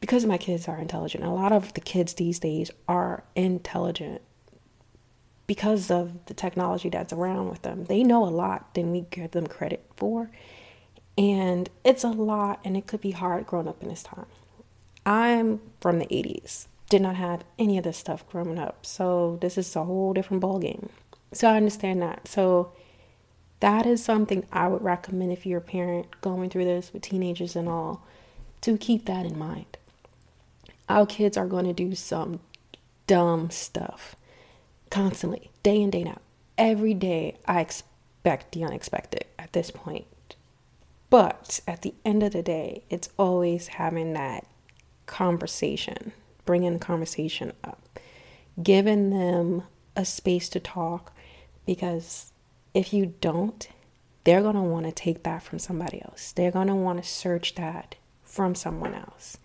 because 0.01 0.25
my 0.25 0.39
kids 0.39 0.69
are 0.69 0.79
intelligent. 0.79 1.25
A 1.25 1.31
lot 1.31 1.53
of 1.53 1.75
the 1.75 1.81
kids 1.81 2.15
these 2.15 2.39
days 2.39 2.71
are 2.87 3.25
intelligent 3.35 4.23
because 5.47 5.91
of 5.91 6.27
the 6.27 6.35
technology 6.35 6.89
that's 6.89 7.13
around 7.13 7.49
with 7.49 7.63
them. 7.63 7.85
They 7.85 8.03
know 8.03 8.25
a 8.25 8.31
lot 8.31 8.75
than 8.75 8.93
we 8.93 9.03
give 9.11 9.33
them 9.33 9.47
credit 9.47 9.85
for. 9.97 10.31
And 11.17 11.69
it's 11.85 12.05
a 12.05 12.09
lot, 12.11 12.61
and 12.65 12.77
it 12.77 12.87
could 12.87 13.01
be 13.01 13.11
hard 13.11 13.47
growing 13.47 13.67
up 13.67 13.83
in 13.83 13.89
this 13.89 14.05
time. 14.05 14.27
I'm 15.05 15.61
from 15.81 15.99
the 15.99 16.07
80s, 16.07 16.67
did 16.89 17.03
not 17.03 17.17
have 17.17 17.45
any 17.59 17.79
of 17.79 17.85
this 17.85 17.99
stuff 17.99 18.29
growing 18.29 18.59
up. 18.59 18.87
So 18.87 19.39
this 19.41 19.59
is 19.59 19.75
a 19.77 19.85
whole 19.85 20.13
different 20.13 20.43
ballgame. 20.43 20.89
So 21.33 21.49
I 21.49 21.57
understand 21.57 22.01
that. 22.03 22.27
So 22.29 22.73
that 23.61 23.87
is 23.87 24.03
something 24.03 24.47
I 24.53 24.69
would 24.69 24.83
recommend 24.83 25.33
if 25.33 25.45
you're 25.45 25.59
a 25.59 25.63
parent 25.63 26.21
going 26.21 26.49
through 26.49 26.65
this 26.65 26.93
with 26.93 27.03
teenagers 27.03 27.57
and 27.57 27.69
all, 27.69 28.03
to 28.63 28.79
keep 28.79 29.05
that 29.07 29.27
in 29.27 29.39
mind. 29.39 29.77
Our 30.89 31.07
kids 31.07 31.37
are 31.37 31.47
going 31.47 31.67
to 31.67 31.73
do 31.73 31.95
some 31.95 32.41
dumb 33.07 33.51
stuff 33.51 34.17
constantly, 34.91 35.51
day 35.63 35.83
in, 35.83 35.91
day 35.91 36.05
out. 36.07 36.23
Every 36.57 36.95
day, 36.95 37.37
I 37.47 37.61
expect 37.61 38.53
the 38.53 38.65
unexpected 38.65 39.27
at 39.39 39.53
this 39.53 39.71
point. 39.71 40.07
But 41.11 41.61
at 41.67 41.83
the 41.83 41.95
end 42.05 42.23
of 42.23 42.33
the 42.33 42.43
day, 42.43 42.85
it's 42.91 43.09
always 43.19 43.69
having 43.69 44.13
that 44.15 44.47
conversation, 45.07 46.13
bringing 46.49 46.79
conversation 46.79 47.53
up, 47.63 47.99
giving 48.63 49.11
them 49.11 49.65
a 49.95 50.03
space 50.03 50.49
to 50.49 50.59
talk 50.59 51.13
because 51.67 52.33
if 52.73 52.91
you 52.91 53.13
don't, 53.21 53.69
they're 54.25 54.41
going 54.41 54.55
to 54.55 54.63
want 54.63 54.87
to 54.87 54.93
take 54.93 55.25
that 55.25 55.43
from 55.43 55.59
somebody 55.59 56.01
else. 56.01 56.33
They're 56.33 56.51
going 56.51 56.69
to 56.69 56.75
want 56.75 57.03
to 57.03 57.07
search 57.07 57.55
that 57.57 57.97
from 58.23 58.55
someone 58.55 58.95
else. 58.95 59.37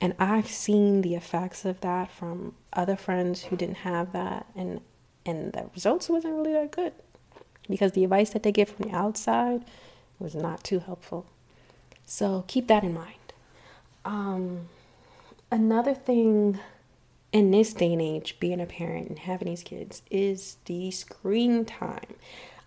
And 0.00 0.14
I've 0.18 0.48
seen 0.48 1.02
the 1.02 1.16
effects 1.16 1.66
of 1.66 1.82
that 1.82 2.10
from 2.10 2.54
other 2.72 2.96
friends 2.96 3.42
who 3.42 3.56
didn't 3.56 3.84
have 3.84 4.12
that 4.12 4.46
and 4.56 4.80
and 5.26 5.52
the 5.52 5.68
results 5.74 6.08
wasn't 6.08 6.32
really 6.32 6.54
that 6.54 6.70
good 6.70 6.94
because 7.68 7.92
the 7.92 8.04
advice 8.04 8.30
that 8.30 8.42
they 8.42 8.52
get 8.52 8.70
from 8.70 8.88
the 8.88 8.96
outside 8.96 9.66
was 10.18 10.34
not 10.34 10.64
too 10.64 10.78
helpful. 10.78 11.26
So 12.06 12.44
keep 12.48 12.68
that 12.68 12.84
in 12.84 12.94
mind. 12.94 13.34
Um, 14.06 14.68
another 15.50 15.94
thing 15.94 16.58
in 17.32 17.50
this 17.50 17.72
day 17.74 17.92
and 17.92 18.02
age, 18.02 18.38
being 18.40 18.60
a 18.60 18.66
parent 18.66 19.08
and 19.08 19.18
having 19.18 19.48
these 19.48 19.62
kids, 19.62 20.02
is 20.10 20.56
the 20.64 20.90
screen 20.90 21.64
time. 21.64 22.14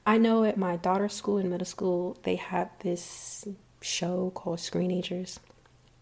I 0.05 0.17
know 0.17 0.43
at 0.43 0.57
my 0.57 0.77
daughter's 0.77 1.13
school 1.13 1.37
in 1.37 1.49
middle 1.49 1.65
school, 1.65 2.17
they 2.23 2.35
had 2.35 2.69
this 2.79 3.47
show 3.81 4.31
called 4.35 4.59
Screenagers 4.59 5.39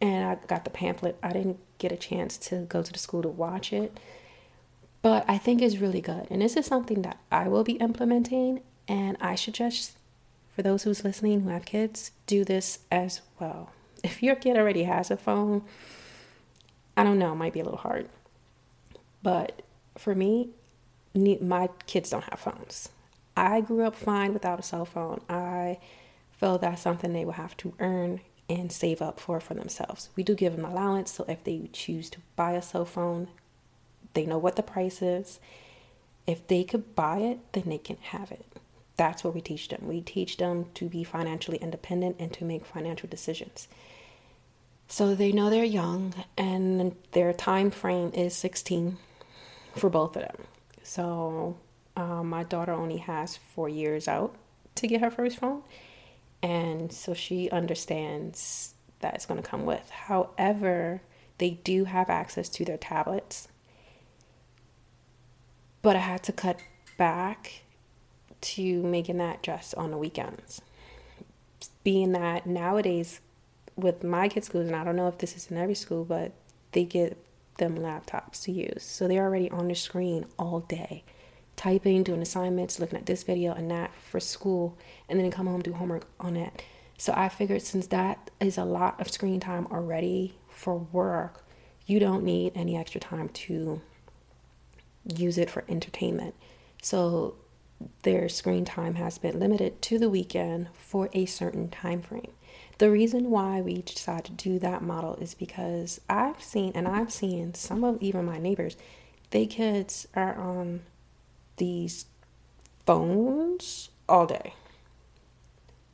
and 0.01 0.25
I 0.25 0.37
got 0.47 0.63
the 0.63 0.69
pamphlet. 0.69 1.17
I 1.21 1.33
didn't 1.33 1.59
get 1.77 1.91
a 1.91 1.97
chance 1.97 2.37
to 2.37 2.61
go 2.61 2.81
to 2.81 2.91
the 2.91 2.99
school 2.99 3.21
to 3.21 3.29
watch 3.29 3.73
it, 3.73 3.97
but 5.01 5.25
I 5.27 5.37
think 5.37 5.61
it's 5.61 5.77
really 5.77 6.01
good. 6.01 6.27
And 6.29 6.41
this 6.41 6.55
is 6.55 6.65
something 6.65 7.01
that 7.01 7.17
I 7.31 7.47
will 7.47 7.63
be 7.63 7.73
implementing, 7.73 8.61
and 8.87 9.17
I 9.19 9.35
suggest 9.35 9.97
for 10.55 10.61
those 10.61 10.83
who's 10.83 11.03
listening 11.03 11.41
who 11.41 11.49
have 11.49 11.65
kids, 11.65 12.11
do 12.27 12.43
this 12.43 12.79
as 12.91 13.21
well. 13.39 13.71
If 14.03 14.23
your 14.23 14.35
kid 14.35 14.57
already 14.57 14.83
has 14.83 15.11
a 15.11 15.17
phone, 15.17 15.63
I 16.99 17.03
don't 17.05 17.17
know, 17.17 17.31
it 17.31 17.35
might 17.35 17.53
be 17.53 17.61
a 17.61 17.63
little 17.63 17.79
hard. 17.79 18.09
But 19.23 19.61
for 19.97 20.13
me, 20.13 20.49
my 21.15 21.69
kids 21.87 22.09
don't 22.09 22.25
have 22.25 22.41
phones. 22.41 22.89
I 23.37 23.61
grew 23.61 23.85
up 23.85 23.95
fine 23.95 24.33
without 24.33 24.59
a 24.59 24.63
cell 24.63 24.83
phone. 24.83 25.21
I 25.29 25.79
felt 26.33 26.59
that's 26.59 26.81
something 26.81 27.13
they 27.13 27.23
will 27.23 27.31
have 27.33 27.55
to 27.57 27.73
earn 27.79 28.19
and 28.49 28.69
save 28.69 29.01
up 29.01 29.17
for 29.17 29.39
for 29.39 29.53
themselves. 29.53 30.09
We 30.17 30.23
do 30.23 30.35
give 30.35 30.57
them 30.57 30.65
allowance, 30.65 31.11
so 31.11 31.23
if 31.29 31.41
they 31.45 31.69
choose 31.71 32.09
to 32.09 32.19
buy 32.35 32.51
a 32.51 32.61
cell 32.61 32.83
phone, 32.83 33.29
they 34.13 34.25
know 34.25 34.37
what 34.37 34.57
the 34.57 34.63
price 34.63 35.01
is. 35.01 35.39
If 36.27 36.47
they 36.47 36.65
could 36.65 36.95
buy 36.95 37.19
it, 37.19 37.39
then 37.53 37.63
they 37.67 37.77
can 37.77 37.95
have 38.01 38.29
it. 38.29 38.45
That's 38.97 39.23
what 39.23 39.33
we 39.33 39.39
teach 39.39 39.69
them. 39.69 39.83
We 39.87 40.01
teach 40.01 40.35
them 40.35 40.65
to 40.73 40.89
be 40.89 41.05
financially 41.05 41.59
independent 41.59 42.17
and 42.19 42.33
to 42.33 42.43
make 42.43 42.65
financial 42.65 43.07
decisions. 43.07 43.69
So 44.89 45.13
they 45.13 45.31
know 45.31 45.49
they're 45.49 45.63
young 45.63 46.13
and 46.35 46.95
their 47.11 47.31
time 47.31 47.69
frame 47.69 48.11
is 48.13 48.35
16 48.35 48.97
for 49.75 49.89
both 49.89 50.15
of 50.15 50.23
them. 50.23 50.47
So 50.81 51.57
um, 51.95 52.29
my 52.29 52.43
daughter 52.43 52.73
only 52.73 52.97
has 52.97 53.37
four 53.37 53.69
years 53.69 54.07
out 54.07 54.35
to 54.75 54.87
get 54.87 55.01
her 55.01 55.11
first 55.11 55.37
phone 55.37 55.61
and 56.41 56.91
so 56.91 57.13
she 57.13 57.49
understands 57.51 58.73
that 58.99 59.13
it's 59.13 59.27
going 59.27 59.41
to 59.41 59.47
come 59.47 59.65
with. 59.65 59.89
However, 59.89 61.01
they 61.37 61.51
do 61.51 61.85
have 61.85 62.09
access 62.09 62.49
to 62.49 62.65
their 62.65 62.77
tablets. 62.77 63.47
But 65.83 65.95
I 65.95 65.99
had 65.99 66.23
to 66.23 66.33
cut 66.33 66.59
back 66.97 67.61
to 68.41 68.83
making 68.83 69.17
that 69.17 69.43
just 69.43 69.75
on 69.75 69.91
the 69.91 69.97
weekends. 69.97 70.61
Being 71.83 72.11
that 72.13 72.45
nowadays, 72.45 73.21
with 73.79 74.03
my 74.03 74.27
kids' 74.27 74.47
schools, 74.47 74.67
and 74.67 74.75
I 74.75 74.83
don't 74.83 74.95
know 74.95 75.07
if 75.07 75.17
this 75.17 75.35
is 75.35 75.49
in 75.49 75.57
every 75.57 75.75
school, 75.75 76.05
but 76.05 76.33
they 76.71 76.83
get 76.83 77.17
them 77.57 77.77
laptops 77.77 78.43
to 78.43 78.51
use. 78.51 78.83
So 78.83 79.07
they're 79.07 79.23
already 79.23 79.49
on 79.49 79.67
the 79.67 79.75
screen 79.75 80.25
all 80.37 80.61
day 80.61 81.03
typing, 81.59 82.03
doing 82.03 82.21
assignments, 82.21 82.79
looking 82.79 82.97
at 82.97 83.05
this 83.05 83.23
video 83.23 83.53
and 83.53 83.69
that 83.69 83.91
for 84.09 84.21
school, 84.21 84.77
and 85.09 85.19
then 85.19 85.29
come 85.29 85.45
home 85.45 85.61
do 85.61 85.73
homework 85.73 86.07
on 86.17 86.37
it. 86.37 86.63
So 86.97 87.13
I 87.13 87.27
figured 87.27 87.61
since 87.61 87.87
that 87.87 88.31
is 88.39 88.57
a 88.57 88.63
lot 88.63 88.99
of 89.01 89.11
screen 89.11 89.41
time 89.41 89.67
already 89.69 90.35
for 90.47 90.77
work, 90.77 91.45
you 91.85 91.99
don't 91.99 92.23
need 92.23 92.53
any 92.55 92.77
extra 92.77 93.01
time 93.01 93.27
to 93.29 93.81
use 95.03 95.37
it 95.37 95.49
for 95.49 95.65
entertainment. 95.67 96.33
So 96.81 97.35
their 98.03 98.29
screen 98.29 98.63
time 98.63 98.95
has 98.95 99.17
been 99.17 99.37
limited 99.37 99.81
to 99.81 99.99
the 99.99 100.09
weekend 100.09 100.69
for 100.73 101.09
a 101.11 101.25
certain 101.25 101.67
time 101.67 102.01
frame. 102.01 102.31
The 102.79 102.89
reason 102.89 103.29
why 103.29 103.59
we 103.59 103.81
decided 103.81 104.37
to 104.37 104.49
do 104.49 104.59
that 104.59 104.81
model 104.81 105.15
is 105.15 105.33
because 105.33 105.99
I've 106.09 106.41
seen 106.41 106.71
and 106.73 106.87
I've 106.87 107.11
seen 107.11 107.53
some 107.53 107.83
of 107.83 108.01
even 108.01 108.25
my 108.25 108.39
neighbors, 108.39 108.77
they 109.31 109.45
kids 109.45 110.07
are 110.15 110.33
on 110.35 110.81
these 111.57 112.05
phones 112.85 113.89
all 114.07 114.25
day. 114.25 114.53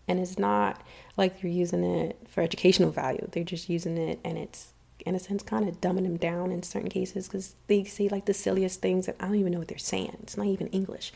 And 0.08 0.20
it's 0.20 0.38
not 0.38 0.80
like 1.18 1.42
they're 1.42 1.50
using 1.50 1.84
it 1.84 2.20
for 2.30 2.42
educational 2.42 2.92
value. 2.92 3.27
They're 3.32 3.44
just 3.44 3.68
using 3.68 3.98
it 3.98 4.20
and 4.24 4.38
it's 4.38 4.72
in 5.08 5.15
a 5.15 5.20
sense 5.20 5.42
kind 5.42 5.68
of 5.68 5.82
dumbing 5.82 6.04
them 6.04 6.18
down 6.18 6.51
in 6.51 6.62
certain 6.62 6.89
cases 6.89 7.27
because 7.27 7.56
they 7.65 7.84
say 7.84 8.10
like 8.10 8.25
the 8.25 8.34
silliest 8.34 8.82
things 8.82 9.08
that 9.08 9.15
I 9.20 9.25
don't 9.25 9.36
even 9.38 9.54
know 9.54 9.60
what 9.60 9.70
they're 9.70 9.77
saying. 9.80 10.18
It's 10.22 10.38
not 10.38 10.46
even 10.46 10.68
English. 10.68 11.12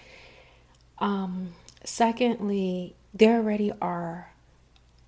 Um, 0.97 1.53
secondly, 1.83 2.95
there 3.13 3.37
already 3.37 3.71
are 3.79 4.31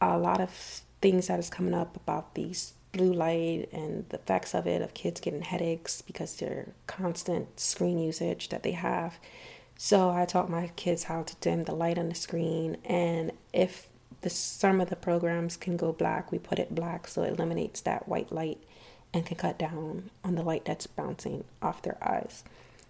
a 0.02 0.18
lot 0.18 0.42
of 0.42 0.82
things 1.02 1.28
that 1.28 1.40
is 1.40 1.50
coming 1.50 1.74
up 1.74 1.96
about 1.96 2.36
these 2.36 2.74
blue 2.92 3.14
light 3.14 3.70
and 3.72 4.06
the 4.10 4.18
effects 4.18 4.54
of 4.54 4.68
it 4.68 4.82
of 4.82 4.94
kids 4.94 5.22
getting 5.22 5.42
headaches 5.42 6.02
because 6.02 6.36
their 6.38 6.74
constant 6.88 7.60
screen 7.60 8.00
usage 8.00 8.50
that 8.50 8.64
they 8.64 8.72
have. 8.72 9.18
So 9.78 10.10
I 10.10 10.26
taught 10.26 10.50
my 10.50 10.72
kids 10.76 11.06
how 11.06 11.24
to 11.24 11.36
dim 11.38 11.64
the 11.64 11.74
light 11.74 11.98
on 11.98 12.10
the 12.10 12.16
screen 12.16 12.78
and 12.86 13.32
if 13.54 13.88
the 14.22 14.30
some 14.30 14.80
of 14.80 14.90
the 14.90 14.96
programs 14.96 15.58
can 15.58 15.78
go 15.78 15.92
black, 15.92 16.32
we 16.32 16.38
put 16.38 16.60
it 16.60 16.76
black 16.76 17.08
so 17.08 17.24
it 17.24 17.34
eliminates 17.34 17.82
that 17.82 18.08
white 18.08 18.32
light 18.32 18.62
and 19.14 19.26
can 19.26 19.38
cut 19.38 19.58
down 19.58 20.10
on 20.24 20.36
the 20.36 20.44
light 20.44 20.66
that's 20.66 20.88
bouncing 20.88 21.44
off 21.62 21.82
their 21.82 21.98
eyes. 22.02 22.44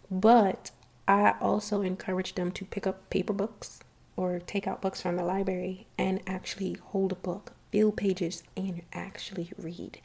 But 0.09 0.71
I 1.07 1.35
also 1.39 1.81
encourage 1.81 2.35
them 2.35 2.51
to 2.51 2.65
pick 2.65 2.85
up 2.85 3.09
paper 3.09 3.33
books 3.33 3.79
or 4.15 4.39
take 4.39 4.67
out 4.67 4.81
books 4.81 5.01
from 5.01 5.15
the 5.15 5.23
library 5.23 5.87
and 5.97 6.21
actually 6.27 6.77
hold 6.91 7.11
a 7.11 7.15
book 7.15 7.53
feel 7.71 7.91
pages 7.91 8.43
and 8.55 8.81
actually 8.93 9.51
read. 9.57 9.99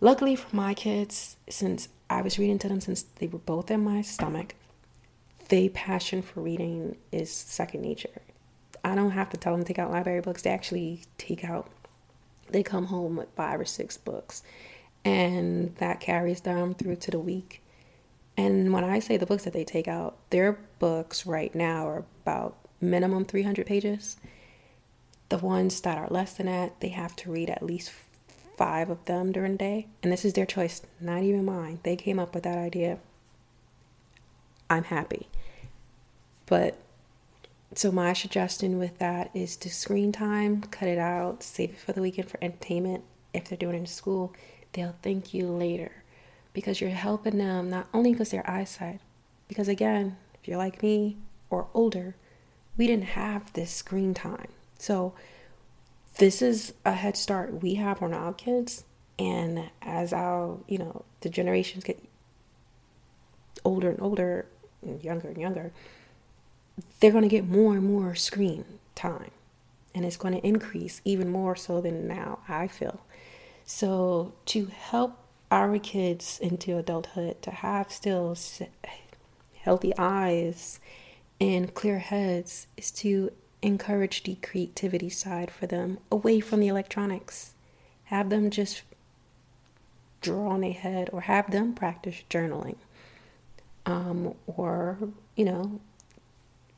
Luckily 0.00 0.34
for 0.34 0.54
my 0.56 0.72
kids, 0.72 1.36
since 1.48 1.88
I 2.08 2.22
was 2.22 2.38
reading 2.38 2.58
to 2.60 2.68
them 2.68 2.80
since 2.80 3.02
they 3.02 3.26
were 3.26 3.38
both 3.38 3.70
in 3.70 3.84
my 3.84 4.00
stomach, 4.00 4.54
their 5.48 5.68
passion 5.68 6.22
for 6.22 6.40
reading 6.40 6.96
is 7.12 7.30
second 7.30 7.82
nature. 7.82 8.22
I 8.82 8.94
don't 8.94 9.10
have 9.10 9.28
to 9.30 9.36
tell 9.36 9.52
them 9.52 9.62
to 9.62 9.68
take 9.68 9.78
out 9.78 9.90
library 9.90 10.22
books. 10.22 10.42
They 10.42 10.50
actually 10.50 11.02
take 11.18 11.44
out, 11.44 11.70
they 12.48 12.62
come 12.62 12.86
home 12.86 13.16
with 13.16 13.28
five 13.36 13.60
or 13.60 13.66
six 13.66 13.98
books, 13.98 14.42
and 15.04 15.76
that 15.76 16.00
carries 16.00 16.40
them 16.40 16.74
through 16.74 16.96
to 16.96 17.10
the 17.10 17.18
week. 17.18 17.62
And 18.40 18.72
when 18.72 18.84
I 18.84 19.00
say 19.00 19.18
the 19.18 19.26
books 19.26 19.44
that 19.44 19.52
they 19.52 19.64
take 19.64 19.86
out, 19.86 20.16
their 20.30 20.58
books 20.78 21.26
right 21.26 21.54
now 21.54 21.86
are 21.86 22.04
about 22.24 22.56
minimum 22.80 23.26
300 23.26 23.66
pages 23.66 24.16
The 25.28 25.36
ones 25.36 25.78
that 25.82 25.98
are 25.98 26.08
less 26.08 26.32
than 26.32 26.46
that, 26.46 26.80
they 26.80 26.88
have 26.88 27.14
to 27.16 27.30
read 27.30 27.50
at 27.50 27.62
least 27.62 27.92
five 28.56 28.88
of 28.88 29.04
them 29.04 29.30
during 29.30 29.52
the 29.52 29.58
day. 29.58 29.88
And 30.02 30.10
this 30.10 30.24
is 30.24 30.32
their 30.32 30.46
choice, 30.46 30.80
not 31.00 31.22
even 31.22 31.44
mine. 31.44 31.80
They 31.82 31.96
came 31.96 32.18
up 32.18 32.34
with 32.34 32.44
that 32.44 32.56
idea. 32.56 32.98
I'm 34.70 34.84
happy. 34.84 35.28
But 36.46 36.78
so 37.74 37.92
my 37.92 38.14
suggestion 38.14 38.78
with 38.78 38.98
that 39.00 39.30
is 39.34 39.54
to 39.58 39.68
screen 39.68 40.12
time, 40.12 40.62
cut 40.62 40.88
it 40.88 40.98
out, 40.98 41.42
save 41.42 41.70
it 41.70 41.78
for 41.78 41.92
the 41.92 42.00
weekend 42.00 42.30
for 42.30 42.42
entertainment. 42.42 43.04
If 43.34 43.50
they're 43.50 43.58
doing 43.58 43.76
it 43.76 43.80
in 43.80 43.86
school, 43.86 44.32
they'll 44.72 44.96
thank 45.02 45.34
you 45.34 45.46
later 45.46 45.99
because 46.52 46.80
you're 46.80 46.90
helping 46.90 47.38
them 47.38 47.70
not 47.70 47.88
only 47.94 48.12
because 48.12 48.30
their 48.30 48.48
eyesight, 48.48 49.00
because 49.48 49.68
again, 49.68 50.16
if 50.34 50.48
you're 50.48 50.58
like 50.58 50.82
me 50.82 51.16
or 51.48 51.68
older, 51.74 52.14
we 52.76 52.86
didn't 52.86 53.04
have 53.04 53.52
this 53.52 53.70
screen 53.70 54.14
time. 54.14 54.48
So 54.78 55.14
this 56.18 56.42
is 56.42 56.74
a 56.84 56.92
head 56.92 57.16
start 57.16 57.62
we 57.62 57.74
have 57.74 58.02
on 58.02 58.14
our 58.14 58.32
kids. 58.32 58.84
And 59.18 59.70
as 59.82 60.12
our, 60.12 60.58
you 60.66 60.78
know, 60.78 61.04
the 61.20 61.28
generations 61.28 61.84
get 61.84 62.02
older 63.64 63.90
and 63.90 64.00
older 64.00 64.46
and 64.82 65.02
younger 65.04 65.28
and 65.28 65.36
younger, 65.36 65.72
they're 67.00 67.12
going 67.12 67.22
to 67.22 67.28
get 67.28 67.46
more 67.46 67.74
and 67.74 67.84
more 67.84 68.14
screen 68.14 68.64
time. 68.94 69.30
And 69.94 70.04
it's 70.04 70.16
going 70.16 70.34
to 70.34 70.46
increase 70.46 71.00
even 71.04 71.28
more 71.28 71.56
so 71.56 71.80
than 71.80 72.06
now, 72.06 72.38
I 72.48 72.68
feel. 72.68 73.00
So, 73.64 74.32
to 74.46 74.66
help 74.66 75.18
our 75.50 75.78
kids 75.78 76.38
into 76.40 76.78
adulthood 76.78 77.42
to 77.42 77.50
have 77.50 77.92
still 77.92 78.36
healthy 79.62 79.92
eyes 79.98 80.80
and 81.40 81.74
clear 81.74 81.98
heads 81.98 82.66
is 82.76 82.90
to 82.90 83.32
encourage 83.62 84.22
the 84.22 84.36
creativity 84.36 85.08
side 85.08 85.50
for 85.50 85.66
them 85.66 85.98
away 86.10 86.40
from 86.40 86.60
the 86.60 86.68
electronics. 86.68 87.54
Have 88.04 88.30
them 88.30 88.50
just 88.50 88.82
draw 90.20 90.50
on 90.50 90.64
a 90.64 90.72
head 90.72 91.08
or 91.12 91.22
have 91.22 91.50
them 91.50 91.74
practice 91.74 92.22
journaling. 92.28 92.76
Um, 93.86 94.34
or, 94.46 94.98
you 95.36 95.44
know, 95.44 95.80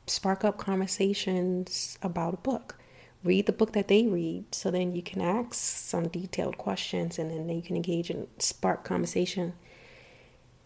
spark 0.07 0.43
up 0.43 0.57
conversations 0.57 1.97
about 2.01 2.33
a 2.33 2.37
book. 2.37 2.77
Read 3.23 3.45
the 3.45 3.53
book 3.53 3.71
that 3.73 3.87
they 3.87 4.05
read 4.05 4.53
so 4.53 4.69
then 4.69 4.93
you 4.93 5.01
can 5.01 5.21
ask 5.21 5.53
some 5.53 6.09
detailed 6.09 6.57
questions 6.57 7.17
and 7.17 7.31
then 7.31 7.55
you 7.55 7.61
can 7.61 7.75
engage 7.75 8.09
and 8.09 8.27
spark 8.37 8.83
conversation 8.83 9.53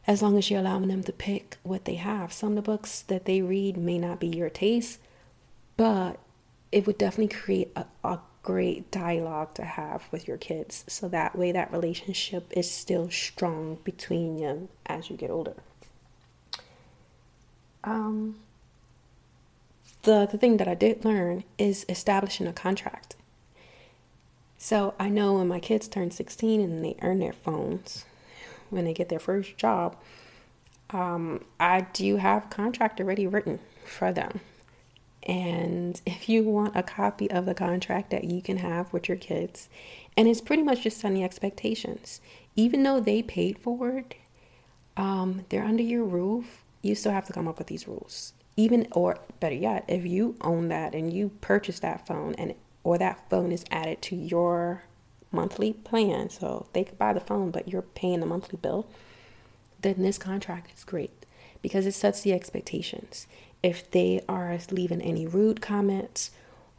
as 0.08 0.22
long 0.22 0.38
as 0.38 0.50
you're 0.50 0.62
allowing 0.62 0.88
them 0.88 1.04
to 1.04 1.12
pick 1.12 1.58
what 1.64 1.86
they 1.86 1.96
have. 1.96 2.32
Some 2.32 2.50
of 2.50 2.56
the 2.56 2.62
books 2.62 3.02
that 3.02 3.26
they 3.26 3.42
read 3.42 3.78
may 3.78 3.98
not 3.98 4.20
be 4.20 4.28
your 4.28 4.50
taste, 4.50 5.00
but 5.76 6.18
it 6.72 6.88
would 6.88 6.98
definitely 6.98 7.36
create 7.36 7.72
a, 7.76 7.86
a 8.04 8.20
great 8.42 8.90
dialogue 8.90 9.54
to 9.56 9.66
have 9.66 10.06
with 10.10 10.26
your 10.26 10.38
kids. 10.38 10.86
So 10.88 11.10
that 11.10 11.38
way, 11.38 11.52
that 11.52 11.72
relationship 11.72 12.46
is 12.52 12.72
still 12.72 13.12
strong 13.12 13.80
between 13.84 14.38
them 14.38 14.70
as 14.86 15.10
you 15.10 15.18
get 15.18 15.30
older. 15.30 15.56
Um, 17.84 18.38
the, 20.04 20.28
the 20.32 20.38
thing 20.38 20.58
that 20.58 20.68
I 20.68 20.76
did 20.76 21.04
learn 21.04 21.44
is 21.58 21.86
establishing 21.90 22.48
a 22.48 22.54
contract. 22.54 23.16
So 24.58 24.96
I 25.00 25.10
know 25.10 25.36
when 25.36 25.48
my 25.48 25.60
kids 25.60 25.88
turn 25.88 26.12
16 26.12 26.62
and 26.62 26.84
they 26.84 26.96
earn 27.02 27.20
their 27.20 27.34
phones, 27.34 28.06
when 28.70 28.86
they 28.86 28.94
get 28.94 29.10
their 29.10 29.20
first 29.20 29.58
job, 29.58 29.96
um, 30.90 31.44
I 31.60 31.82
do 31.94 32.18
have 32.18 32.50
contract 32.50 33.00
already 33.00 33.28
written 33.28 33.60
for 33.86 34.12
them. 34.12 34.40
And 35.24 36.00
if 36.06 36.30
you 36.30 36.44
want 36.44 36.76
a 36.76 36.84
copy 36.84 37.30
of 37.30 37.46
the 37.46 37.54
contract 37.54 38.12
that 38.12 38.24
you 38.24 38.42
can 38.42 38.58
have 38.58 38.92
with 38.94 39.10
your 39.10 39.18
kids, 39.18 39.68
and 40.16 40.28
it's 40.28 40.42
pretty 40.42 40.64
much 40.64 40.84
just 40.84 41.00
setting 41.00 41.24
expectations. 41.24 42.22
Even 42.56 42.84
though 42.84 43.00
they 43.00 43.22
paid 43.22 43.60
for 43.60 43.90
it, 43.90 44.16
um, 44.96 45.46
they're 45.50 45.66
under 45.66 45.84
your 45.84 46.06
roof, 46.06 46.64
you 46.82 46.96
still 46.96 47.12
have 47.12 47.28
to 47.28 47.34
come 47.34 47.48
up 47.48 47.58
with 47.58 47.68
these 47.68 47.88
rules. 47.88 48.34
Even 48.58 48.88
or 48.92 49.20
better 49.40 49.56
yet, 49.56 49.86
if 49.88 50.06
you 50.06 50.36
own 50.42 50.68
that 50.68 50.94
and 50.94 51.14
you 51.14 51.30
purchase 51.40 51.80
that 51.80 52.06
phone 52.06 52.34
and 52.36 52.56
or 52.84 52.98
that 52.98 53.30
phone 53.30 53.52
is 53.52 53.64
added 53.72 54.02
to 54.02 54.16
your 54.16 54.84
monthly 55.32 55.74
plan, 55.74 56.30
so 56.30 56.68
they 56.74 56.84
could 56.84 56.98
buy 56.98 57.14
the 57.14 57.20
phone, 57.20 57.52
but 57.52 57.68
you're 57.68 57.82
paying 57.82 58.20
the 58.20 58.26
monthly 58.26 58.58
bill, 58.62 58.88
then 59.82 60.02
this 60.02 60.18
contract 60.18 60.72
is 60.76 60.84
great 60.84 61.26
because 61.62 61.86
it 61.86 61.94
sets 61.94 62.22
the 62.22 62.34
expectations. 62.34 63.28
If 63.62 63.90
they 63.92 64.22
are 64.28 64.58
leaving 64.72 65.02
any 65.02 65.28
rude 65.28 65.62
comments 65.62 66.32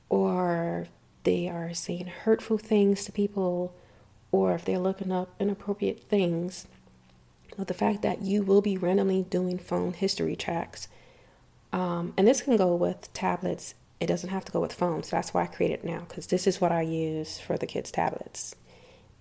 or 0.08 0.86
they 1.24 1.48
are 1.48 1.74
saying 1.74 2.06
hurtful 2.06 2.58
things 2.58 3.04
to 3.04 3.12
people 3.12 3.74
or 4.32 4.54
if 4.54 4.64
they're 4.64 4.78
looking 4.78 5.12
up 5.12 5.34
inappropriate 5.38 6.04
things, 6.04 6.66
the 7.56 7.74
fact 7.74 8.02
that 8.02 8.22
you 8.22 8.42
will 8.42 8.62
be 8.62 8.76
randomly 8.76 9.22
doing 9.22 9.58
phone 9.58 9.92
history 9.92 10.36
checks, 10.36 10.88
um, 11.72 12.14
and 12.16 12.26
this 12.26 12.42
can 12.42 12.56
go 12.56 12.74
with 12.74 13.12
tablets 13.12 13.74
it 14.00 14.06
doesn't 14.06 14.30
have 14.30 14.44
to 14.44 14.52
go 14.52 14.60
with 14.60 14.72
phones. 14.72 15.10
That's 15.10 15.34
why 15.34 15.42
I 15.42 15.46
created 15.46 15.80
it 15.80 15.84
now 15.84 16.04
because 16.08 16.28
this 16.28 16.46
is 16.46 16.60
what 16.60 16.72
I 16.72 16.82
use 16.82 17.38
for 17.38 17.56
the 17.56 17.66
kids' 17.66 17.90
tablets. 17.90 18.54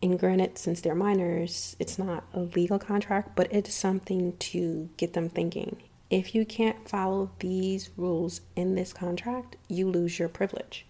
And 0.03 0.19
granted, 0.19 0.59
since 0.59 0.81
they're 0.81 0.93
minors, 0.93 1.75
it's 1.79 1.97
not 1.97 2.23
a 2.33 2.41
legal 2.41 2.77
contract, 2.77 3.35
but 3.35 3.51
it's 3.51 3.73
something 3.73 4.37
to 4.37 4.89
get 4.97 5.13
them 5.13 5.29
thinking. 5.29 5.81
If 6.11 6.35
you 6.35 6.45
can't 6.45 6.87
follow 6.87 7.31
these 7.39 7.89
rules 7.97 8.41
in 8.55 8.75
this 8.75 8.93
contract, 8.93 9.55
you 9.67 9.89
lose 9.89 10.19
your 10.19 10.29
privilege. 10.29 10.85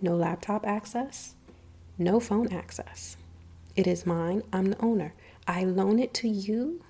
No 0.00 0.16
laptop 0.16 0.66
access, 0.66 1.34
no 1.98 2.18
phone 2.18 2.50
access. 2.52 3.16
It 3.76 3.86
is 3.86 4.06
mine, 4.06 4.42
I'm 4.52 4.70
the 4.70 4.82
owner. 4.82 5.12
I 5.46 5.64
loan 5.64 5.98
it 5.98 6.14
to 6.14 6.28
you 6.28 6.80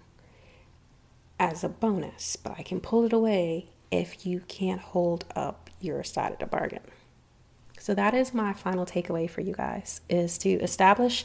as 1.39 1.63
a 1.63 1.69
bonus, 1.69 2.37
but 2.37 2.55
I 2.59 2.63
can 2.63 2.81
pull 2.81 3.05
it 3.05 3.13
away 3.13 3.69
if 3.91 4.27
you 4.27 4.41
can't 4.49 4.81
hold 4.81 5.25
up 5.35 5.71
your 5.81 6.03
side 6.05 6.33
of 6.33 6.39
the 6.39 6.47
bargain. 6.47 6.83
So 7.79 7.95
that 7.95 8.13
is 8.15 8.35
my 8.35 8.53
final 8.53 8.85
takeaway 8.85 9.31
for 9.31 9.41
you 9.41 9.55
guys 9.55 10.01
is 10.09 10.37
to 10.39 10.51
establish 10.51 11.25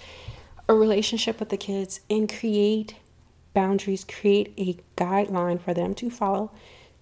a 0.69 0.73
relationship 0.73 1.39
with 1.39 1.49
the 1.49 1.58
kids 1.58 1.99
and 2.10 2.32
create 2.32 2.95
boundaries, 3.54 4.04
create 4.04 4.54
a 4.58 4.78
guideline 4.95 5.60
for 5.60 5.73
them 5.73 5.93
to 5.95 6.10
follow 6.10 6.52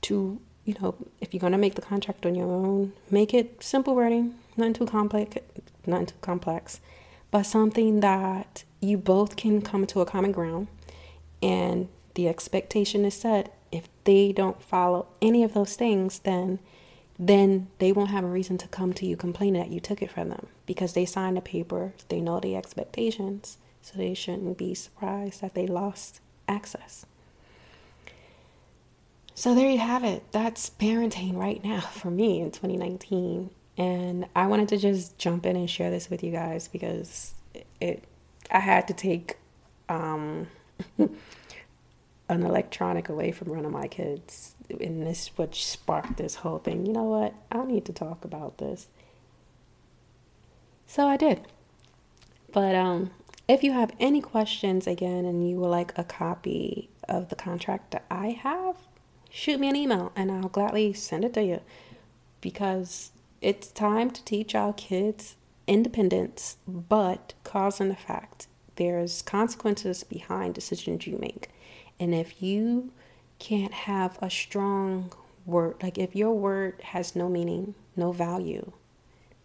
to, 0.04 0.40
you 0.66 0.76
know, 0.82 0.96
if 1.20 1.34
you're 1.34 1.40
going 1.40 1.52
to 1.52 1.58
make 1.58 1.76
the 1.76 1.82
contract 1.82 2.26
on 2.26 2.34
your 2.34 2.48
own, 2.48 2.94
make 3.10 3.34
it 3.34 3.62
simple 3.62 3.96
wording, 3.96 4.36
not 4.58 4.74
too 4.74 4.86
complex, 4.86 5.36
not 5.86 6.08
too 6.08 6.16
complex, 6.22 6.80
but 7.30 7.44
something 7.44 8.00
that 8.00 8.64
you 8.80 8.98
both 8.98 9.36
can 9.36 9.62
come 9.62 9.86
to 9.86 10.02
a 10.02 10.06
common 10.06 10.32
ground 10.32 10.68
and 11.42 11.88
the 12.16 12.28
expectation 12.28 13.06
is 13.06 13.14
set 13.14 13.56
if 13.72 13.88
they 14.04 14.32
don't 14.32 14.62
follow 14.62 15.08
any 15.22 15.44
of 15.44 15.54
those 15.54 15.76
things 15.76 16.20
then 16.20 16.60
then 17.24 17.68
they 17.78 17.92
won't 17.92 18.10
have 18.10 18.24
a 18.24 18.28
reason 18.28 18.58
to 18.58 18.68
come 18.70 18.94
to 18.94 19.06
you 19.06 19.16
complaining 19.16 19.62
that 19.62 19.70
you 19.70 19.80
took 19.80 20.02
it 20.02 20.10
from 20.10 20.30
them 20.30 20.48
because 20.66 20.94
they 20.94 21.06
signed 21.06 21.38
a 21.38 21.42
paper, 21.42 21.94
they 22.10 22.20
know 22.20 22.40
the 22.40 22.56
expectations, 22.56 23.60
so 23.84 23.96
they 23.96 24.16
shouldn't 24.16 24.58
be 24.58 24.74
surprised 24.74 25.40
that 25.42 25.54
they 25.54 25.68
lost 25.68 26.20
access. 26.48 27.06
So 29.36 29.54
there 29.54 29.70
you 29.70 29.78
have 29.78 30.04
it. 30.04 30.24
That's 30.32 30.72
parenting 30.72 31.36
right 31.36 31.64
now 31.64 31.80
for 32.02 32.10
me 32.10 32.42
in 32.42 32.52
2019. 32.52 33.52
And 33.78 34.26
I 34.36 34.48
wanted 34.48 34.70
to 34.70 34.78
just 34.78 35.18
jump 35.20 35.46
in 35.46 35.56
and 35.56 35.70
share 35.70 35.92
this 35.92 36.10
with 36.10 36.24
you 36.24 36.32
guys 36.32 36.68
because 36.68 37.34
it 37.80 38.04
I 38.50 38.60
had 38.60 38.88
to 38.88 38.94
take 38.94 39.38
um 39.90 40.48
an 42.32 42.44
electronic 42.44 43.10
away 43.10 43.32
from 43.32 43.50
one 43.50 43.66
of 43.66 43.72
my 43.72 43.88
kids. 43.88 44.56
And 44.70 45.06
this 45.06 45.32
which 45.38 45.66
sparked 45.66 46.18
this 46.18 46.36
whole 46.36 46.60
thing. 46.60 46.86
You 46.86 46.94
know 46.94 47.04
what? 47.04 47.34
I 47.52 47.64
need 47.66 47.86
to 47.86 47.94
talk 47.94 48.24
about 48.24 48.58
this. 48.58 48.88
So 50.88 51.08
I 51.08 51.18
did. 51.18 51.42
But 52.52 52.76
um 52.76 53.12
if 53.48 53.64
you 53.64 53.74
have 53.74 53.92
any 54.00 54.22
questions 54.22 54.88
again 54.88 55.26
and 55.26 55.48
you 55.50 55.58
would 55.58 55.68
like 55.68 55.98
a 55.98 56.06
copy 56.06 56.90
of 57.10 57.30
the 57.30 57.36
contract 57.36 57.92
that 57.92 58.06
I 58.10 58.30
have, 58.30 58.78
shoot 59.30 59.60
me 59.60 59.68
an 59.68 59.76
email 59.76 60.14
and 60.16 60.32
I'll 60.32 60.48
gladly 60.48 60.94
send 60.94 61.26
it 61.26 61.34
to 61.34 61.44
you 61.44 61.60
because 62.40 63.12
it's 63.42 63.68
time 63.72 64.10
to 64.12 64.24
teach 64.24 64.56
our 64.56 64.72
kids 64.74 65.36
independence, 65.68 66.58
but 66.68 67.34
cause 67.44 67.82
and 67.82 67.92
effect. 67.92 68.48
There's 68.76 69.22
consequences 69.22 70.04
behind 70.04 70.54
decisions 70.54 71.06
you 71.06 71.18
make. 71.18 71.50
And 72.02 72.16
if 72.16 72.42
you 72.42 72.92
can't 73.38 73.72
have 73.72 74.18
a 74.24 74.30
strong 74.32 75.14
word, 75.46 75.76
like 75.84 76.00
if 76.00 76.16
your 76.16 76.34
word 76.34 76.82
has 76.82 77.16
no 77.16 77.30
meaning, 77.30 77.76
no 77.96 78.12
value, 78.12 78.72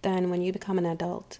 then 0.00 0.30
when 0.30 0.40
you 0.40 0.54
become 0.54 0.78
an 0.78 0.86
adult, 0.86 1.38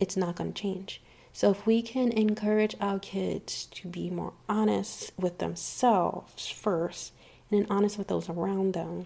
it's 0.00 0.16
not 0.16 0.36
going 0.36 0.54
to 0.54 0.62
change. 0.62 1.02
So 1.34 1.50
if 1.50 1.66
we 1.66 1.82
can 1.82 2.10
encourage 2.10 2.74
our 2.80 2.98
kids 2.98 3.66
to 3.72 3.88
be 3.88 4.08
more 4.08 4.32
honest 4.48 5.12
with 5.18 5.38
themselves 5.38 6.48
first 6.48 7.12
and 7.50 7.60
then 7.60 7.66
honest 7.70 7.98
with 7.98 8.08
those 8.08 8.30
around 8.30 8.72
them, 8.72 9.04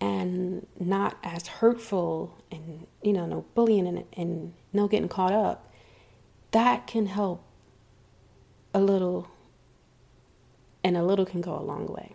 and 0.00 0.66
not 0.80 1.18
as 1.22 1.46
hurtful 1.46 2.36
and 2.50 2.86
you 3.02 3.12
know 3.12 3.26
no 3.26 3.44
bullying 3.54 3.86
and, 3.86 4.04
and 4.14 4.52
no 4.72 4.88
getting 4.88 5.08
caught 5.08 5.32
up 5.32 5.72
that 6.50 6.86
can 6.86 7.06
help 7.06 7.42
a 8.74 8.80
little 8.80 9.28
and 10.84 10.96
a 10.96 11.02
little 11.02 11.26
can 11.26 11.40
go 11.40 11.58
a 11.58 11.62
long 11.62 11.86
way 11.86 12.12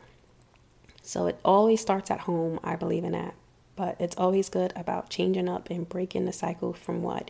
so 1.01 1.27
it 1.27 1.39
always 1.43 1.81
starts 1.81 2.09
at 2.09 2.21
home 2.21 2.59
i 2.63 2.75
believe 2.75 3.03
in 3.03 3.11
that 3.11 3.33
but 3.75 3.95
it's 3.99 4.15
always 4.17 4.49
good 4.49 4.71
about 4.75 5.09
changing 5.09 5.49
up 5.49 5.69
and 5.69 5.89
breaking 5.89 6.25
the 6.25 6.33
cycle 6.33 6.71
from 6.71 7.01
what 7.01 7.29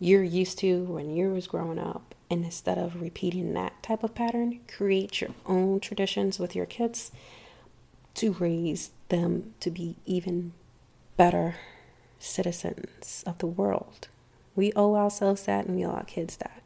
you're 0.00 0.24
used 0.24 0.58
to 0.58 0.82
when 0.84 1.10
you 1.14 1.28
was 1.30 1.46
growing 1.46 1.78
up 1.78 2.14
and 2.30 2.44
instead 2.44 2.78
of 2.78 3.00
repeating 3.00 3.52
that 3.54 3.80
type 3.82 4.02
of 4.02 4.14
pattern 4.14 4.58
create 4.66 5.20
your 5.20 5.30
own 5.46 5.78
traditions 5.78 6.38
with 6.38 6.56
your 6.56 6.66
kids 6.66 7.12
to 8.14 8.32
raise 8.34 8.90
them 9.08 9.54
to 9.60 9.70
be 9.70 9.96
even 10.06 10.52
better 11.16 11.56
citizens 12.18 13.22
of 13.26 13.38
the 13.38 13.46
world. 13.46 14.08
We 14.54 14.72
owe 14.74 14.94
ourselves 14.94 15.44
that 15.44 15.66
and 15.66 15.76
we 15.76 15.84
owe 15.84 15.90
our 15.90 16.04
kids 16.04 16.36
that. 16.36 16.62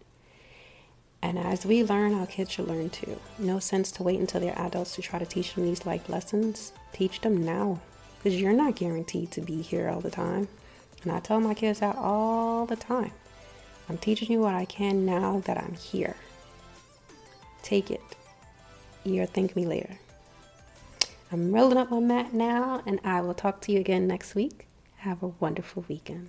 And 1.25 1.39
as 1.39 1.65
we 1.65 1.83
learn, 1.83 2.13
our 2.13 2.27
kids 2.27 2.53
should 2.53 2.69
learn 2.69 2.91
too. 2.91 3.19
No 3.39 3.59
sense 3.59 3.91
to 3.93 4.03
wait 4.03 4.21
until 4.21 4.43
they're 4.43 4.59
adults 4.59 4.95
to 4.97 5.03
try 5.03 5.19
to 5.19 5.25
teach 5.25 5.55
them 5.55 5.65
these 5.65 5.87
life 5.87 6.11
lessons. 6.11 6.75
Teach 6.93 7.23
them 7.23 7.43
now 7.43 7.81
because 8.19 8.39
you're 8.39 8.53
not 8.53 8.77
guaranteed 8.77 9.31
to 9.31 9.41
be 9.41 9.63
here 9.63 9.89
all 9.89 10.03
the 10.03 10.11
time. 10.11 10.49
And 11.03 11.11
I 11.11 11.21
tell 11.21 11.41
my 11.41 11.55
kids 11.55 11.81
that 11.81 11.97
all 11.97 12.67
the 12.67 12.77
time. 12.77 13.13
I'm 13.89 13.97
teaching 13.97 14.31
you 14.31 14.41
what 14.41 14.55
I 14.55 14.67
can 14.67 15.07
now 15.07 15.41
that 15.47 15.57
I'm 15.57 15.73
here. 15.77 16.15
Take 17.63 17.91
it. 17.91 18.03
You'll 19.03 19.27
thank 19.27 19.57
me 19.57 19.65
later. 19.65 19.99
I'm 21.33 21.55
rolling 21.55 21.79
up 21.79 21.91
my 21.91 22.01
mat 22.01 22.35
now, 22.35 22.83
and 22.85 23.01
I 23.03 23.23
will 23.23 23.35
talk 23.35 23.63
to 23.63 23.73
you 23.73 23.81
again 23.81 24.07
next 24.07 24.35
week. 24.35 24.67
Have 24.97 25.23
a 25.23 25.29
wonderful 25.41 25.87
weekend. 25.89 26.29